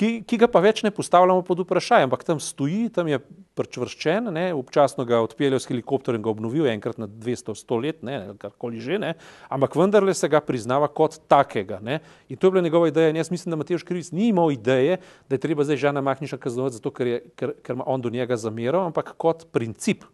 ki, 0.00 0.08
ki 0.24 0.38
ga 0.40 0.48
pa 0.48 0.62
več 0.64 0.80
ne 0.84 0.90
postavljamo 0.94 1.42
pod 1.44 1.60
vprašanje, 1.60 2.06
ampak 2.08 2.22
tam 2.24 2.40
stoji, 2.40 2.88
tam 2.94 3.08
je 3.10 3.18
prčvrščen, 3.58 4.30
ne, 4.32 4.44
občasno 4.56 5.04
ga 5.08 5.20
odpeljejo 5.24 5.60
s 5.60 5.68
helikopterjem, 5.68 6.22
ga 6.24 6.32
obnovijo 6.32 6.68
enkrat 6.70 7.00
na 7.02 7.08
200-100 7.10 7.80
let, 7.84 7.98
ne, 8.06 8.16
karkoli 8.40 8.80
že, 8.80 8.96
ne, 9.02 9.12
ampak 9.52 9.76
vendarle 9.76 10.14
se 10.16 10.30
ga 10.32 10.40
priznava 10.44 10.88
kot 10.88 11.18
takega. 11.28 11.80
Ne. 11.84 11.98
In 12.32 12.40
to 12.40 12.48
je 12.48 12.56
bila 12.56 12.64
njegova 12.64 12.88
ideja. 12.88 13.10
In 13.12 13.20
jaz 13.20 13.30
mislim, 13.32 13.52
da 13.52 13.58
Matej 13.60 13.82
Škrivic 13.82 14.12
ni 14.16 14.30
imel 14.30 14.54
ideje, 14.56 15.00
da 15.28 15.36
je 15.36 15.42
treba 15.42 15.66
zdaj 15.68 15.82
Žana 15.84 16.00
Mahniša 16.06 16.40
kaznovati 16.40 16.78
zato, 16.78 16.92
ker, 16.96 17.10
je, 17.10 17.20
ker, 17.36 17.52
ker 17.60 17.76
ima 17.76 17.84
on 17.86 18.00
do 18.00 18.12
njega 18.12 18.38
zameral, 18.40 18.88
ampak 18.88 19.12
kot 19.20 19.50
princip 19.52 20.06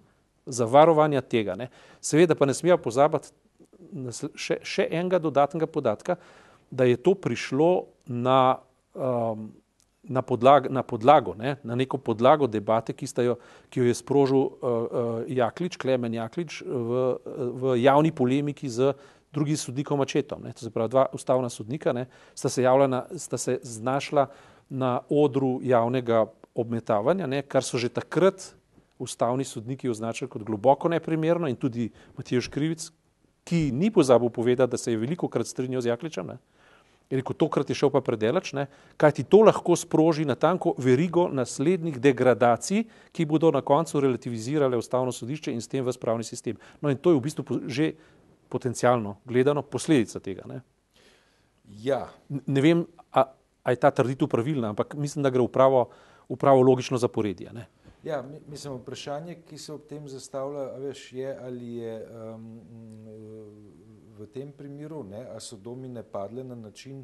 zavarovanja 0.47 1.23
tega. 1.23 1.55
Ne. 1.59 1.71
Seveda 2.03 2.35
pa 2.35 2.49
ne 2.49 2.55
smejo 2.55 2.79
pozabiti 2.83 3.31
še, 4.35 4.59
še 4.67 4.89
enega 4.91 5.21
dodatnega 5.23 5.69
podatka, 5.71 6.19
da 6.71 6.89
je 6.89 6.99
to 6.99 7.15
prišlo 7.15 7.87
na 8.11 8.59
um, 8.95 9.53
na, 10.09 10.23
podlag, 10.23 10.71
na 10.71 10.83
podlago, 10.83 11.35
ne, 11.35 11.57
na 11.65 11.75
neko 11.75 11.99
podlago 11.99 12.47
debate, 12.47 12.93
ki, 12.93 13.07
jo, 13.27 13.37
ki 13.71 13.81
jo 13.81 13.87
je 13.87 13.95
sprožil 13.95 14.39
uh, 14.39 14.51
uh, 14.63 15.21
Jaklič, 15.29 15.77
Klemen 15.77 16.15
Jaklič 16.15 16.63
v, 16.63 17.05
v 17.27 17.77
javni 17.83 18.13
polemiki 18.13 18.71
z 18.71 18.95
drugi 19.33 19.57
sodnikom 19.57 19.99
mačetom. 19.99 20.43
Ne. 20.43 20.53
To 20.53 20.65
se 20.65 20.71
pravi, 20.71 20.91
dva 20.91 21.07
ustavna 21.13 21.49
sodnika 21.49 21.93
ne, 21.93 22.07
sta, 22.35 22.49
se 22.49 22.63
na, 22.63 23.05
sta 23.17 23.39
se 23.39 23.59
znašla 23.63 24.27
na 24.69 25.01
odru 25.11 25.61
javnega 25.63 26.27
obmetavanja, 26.55 27.27
ne, 27.27 27.43
kar 27.43 27.63
so 27.63 27.79
že 27.79 27.93
takrat 27.93 28.55
ustavni 28.99 29.45
sodniki 29.45 29.91
označili 29.91 30.31
kot 30.31 30.43
globoko 30.43 30.89
neprimerno 30.89 31.49
in 31.49 31.57
tudi 31.57 31.91
Matijo 32.17 32.41
Škrivic, 32.41 32.89
ki 33.45 33.71
ni 33.73 33.91
pozabil 33.91 34.31
povedati, 34.31 34.71
da 34.71 34.77
se 34.77 34.91
je 34.91 34.99
veliko 34.99 35.29
krat 35.29 35.47
strinjal 35.47 35.83
z 35.83 35.93
Jakličem. 35.93 36.27
Ne. 36.27 36.39
Je 37.11 37.21
rekel, 37.21 37.37
tokrat 37.39 37.69
je 37.71 37.77
šel 37.79 37.91
pa 37.95 38.01
predelač, 38.03 38.51
ne, 38.57 38.67
kaj 38.99 39.13
ti 39.19 39.25
to 39.31 39.45
lahko 39.47 39.77
sproži 39.79 40.25
na 40.27 40.35
tanko 40.35 40.73
verigo 40.83 41.29
naslednjih 41.31 42.01
degradacij, 42.03 42.83
ki 43.15 43.27
bodo 43.31 43.53
na 43.55 43.63
koncu 43.63 44.03
relativizirale 44.03 44.77
ustavno 44.77 45.15
sodišče 45.15 45.55
in 45.55 45.63
s 45.63 45.71
tem 45.71 45.87
v 45.87 45.95
spravni 45.95 46.27
sistem. 46.27 46.59
No 46.83 46.91
in 46.91 46.99
to 46.99 47.15
je 47.15 47.21
v 47.21 47.23
bistvu 47.23 47.61
že 47.71 47.93
potencialno 48.51 49.21
gledano 49.25 49.63
posledica 49.63 50.19
tega. 50.19 50.43
Ne, 50.51 50.61
ja. 51.83 52.09
ne 52.29 52.61
vem, 52.61 52.83
a, 53.15 53.31
a 53.63 53.71
je 53.71 53.79
ta 53.79 53.91
trditev 53.95 54.27
pravilna, 54.31 54.75
ampak 54.75 54.99
mislim, 54.99 55.23
da 55.23 55.31
gre 55.31 55.47
v 55.47 55.51
pravo, 55.51 55.87
v 56.27 56.39
pravo 56.39 56.63
logično 56.63 56.99
zaporedje. 56.99 57.55
Ne. 57.55 57.71
Ja, 58.07 58.23
mislim, 58.49 58.75
vprašanje, 58.75 59.35
ki 59.49 59.59
se 59.59 59.73
ob 59.73 59.87
tem 59.91 60.05
zastavlja, 60.09 60.69
veš, 60.79 61.13
je 61.13 61.31
ali 61.43 61.73
je 61.75 61.95
um, 62.07 62.45
v 64.19 64.27
tem 64.31 64.53
primeru, 64.53 65.01
ne, 65.03 65.25
a 65.27 65.41
so 65.43 65.57
domine 65.59 66.05
padle 66.07 66.45
na 66.45 66.55
način, 66.55 67.03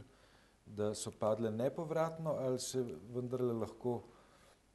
da 0.67 0.93
so 0.95 1.11
padle 1.11 1.51
nepovratno, 1.51 2.37
ali 2.38 2.61
se 2.62 2.85
vendarle 3.15 3.53
lahko 3.65 3.97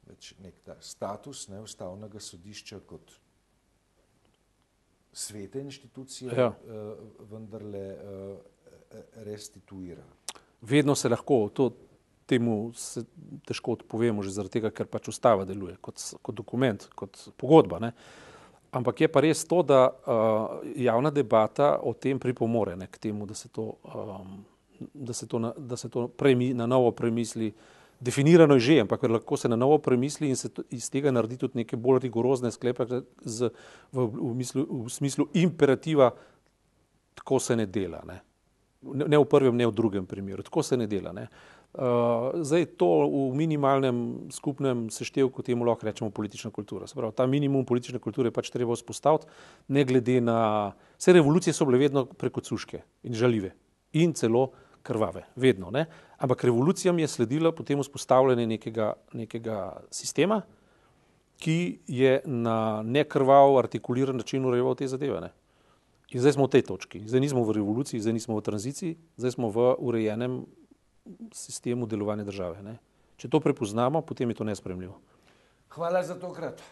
več 0.04 0.34
nek 0.44 0.60
ta 0.66 0.76
status 0.84 1.46
ne, 1.48 1.62
ustavnega 1.64 2.20
sodišča 2.20 2.82
kot 2.86 3.16
svete 5.12 5.64
inštitucije 5.64 6.36
ja. 6.36 6.50
uh, 6.52 7.24
vendarle 7.30 7.84
uh, 7.96 8.38
restituira. 9.24 10.04
Vedno 10.60 10.94
se 10.94 11.08
lahko, 11.08 11.46
to 11.54 11.70
temu 12.28 12.72
se 12.76 13.04
težko 13.48 13.78
odpovemo, 13.78 14.22
že 14.22 14.34
zaradi 14.36 14.58
tega, 14.58 14.72
ker 14.74 14.88
pač 14.90 15.08
ustava 15.08 15.46
deluje 15.48 15.78
kot, 15.80 16.02
kot 16.22 16.36
dokument, 16.36 16.84
kot 16.98 17.16
pogodba. 17.40 17.80
Ne. 17.82 17.92
Ampak 18.76 19.00
je 19.00 19.08
pa 19.08 19.22
res 19.24 19.46
to, 19.48 19.62
da 19.64 19.86
uh, 19.88 20.60
javna 20.76 21.10
debata 21.14 21.78
o 21.80 21.94
tem 21.96 22.20
pripomore 22.20 22.76
ne, 22.76 22.90
k 22.92 23.00
temu, 23.08 23.24
da 23.26 23.34
se 23.34 23.48
to, 23.48 23.78
um, 23.88 24.38
da 24.92 25.16
se 25.16 25.26
to, 25.26 25.40
na, 25.40 25.54
da 25.56 25.80
se 25.80 25.88
to 25.88 26.08
premi, 26.08 26.52
na 26.54 26.68
novo 26.68 26.92
premisli. 26.92 27.52
Definirano 27.98 28.54
je 28.54 28.60
že, 28.60 28.74
ampak 28.84 29.08
lahko 29.08 29.36
se 29.36 29.48
na 29.48 29.56
novo 29.56 29.80
premisli 29.82 30.28
in 30.28 30.36
se 30.36 30.52
to, 30.54 30.62
iz 30.70 30.90
tega 30.92 31.10
naredi 31.10 31.40
tudi 31.40 31.64
neke 31.64 31.76
bolj 31.76 32.04
rigorozne 32.04 32.52
sklepe 32.54 32.86
z, 33.24 33.48
v, 33.90 34.04
v, 34.04 34.34
mislu, 34.38 34.62
v 34.84 34.92
smislu 34.92 35.26
imperativa, 35.34 36.12
tako 37.18 37.40
se 37.40 37.56
ne 37.56 37.66
dela. 37.66 38.04
Ne. 38.06 38.20
ne 38.84 39.18
v 39.18 39.24
prvem, 39.26 39.56
ne 39.56 39.66
v 39.66 39.74
drugem 39.74 40.06
primeru, 40.06 40.44
tako 40.46 40.62
se 40.62 40.76
ne 40.76 40.86
dela. 40.86 41.10
Ne. 41.16 41.24
Uh, 41.26 41.57
zdaj 42.42 42.64
to 42.80 42.88
v 43.06 43.36
minimalnem 43.36 44.28
skupnem 44.32 44.88
seštevku 44.90 45.42
temu 45.42 45.64
lahko 45.64 45.86
rečemo 45.86 46.10
politična 46.10 46.50
kultura. 46.50 46.86
Pravi, 46.94 47.12
ta 47.14 47.26
minimum 47.26 47.64
politične 47.64 47.98
kulture 47.98 48.28
je 48.28 48.34
pač 48.34 48.50
treba 48.50 48.74
vzpostaviti, 48.74 49.28
ne 49.68 49.84
glede 49.84 50.20
na 50.20 50.72
vse 50.98 51.12
revolucije 51.12 51.52
so 51.52 51.68
bile 51.68 51.78
vedno 51.78 52.04
preko 52.04 52.40
cuške 52.40 52.82
in 53.02 53.14
žalive 53.14 53.52
in 53.92 54.12
celo 54.12 54.50
krvave, 54.82 55.26
vedno. 55.36 55.70
Ne? 55.70 55.86
Ampak 56.18 56.44
revolucijam 56.44 56.98
je 56.98 57.08
sledilo 57.08 57.52
potem 57.52 57.80
vzpostavljanje 57.80 58.46
nekega, 58.46 58.94
nekega 59.12 59.82
sistema, 59.90 60.42
ki 61.38 61.78
je 61.86 62.20
na 62.24 62.82
nekrvav, 62.82 63.58
artikuliran 63.58 64.16
način 64.16 64.44
urejeval 64.44 64.74
te 64.74 64.88
zadeve. 64.88 65.20
Ne? 65.20 65.30
In 66.10 66.20
zdaj 66.20 66.38
smo 66.38 66.46
v 66.48 66.56
tej 66.56 66.62
točki. 66.64 67.02
Zdaj 67.04 67.20
nismo 67.20 67.44
v 67.44 67.52
revoluciji, 67.60 68.00
zdaj 68.00 68.16
nismo 68.16 68.38
v 68.38 68.42
tranziciji, 68.42 68.96
zdaj 69.20 69.36
smo 69.36 69.52
v 69.52 69.74
urejenem 69.78 70.40
sistemu 71.32 71.86
delovanja 71.86 72.24
države. 72.24 72.62
Ne? 72.62 72.78
Če 73.16 73.28
to 73.28 73.40
prepoznamo, 73.40 74.02
potem 74.02 74.30
je 74.30 74.38
to 74.38 74.44
nespremljivo. 74.44 74.98
Hvala 75.74 76.02
za 76.02 76.14
tokrat. 76.18 76.62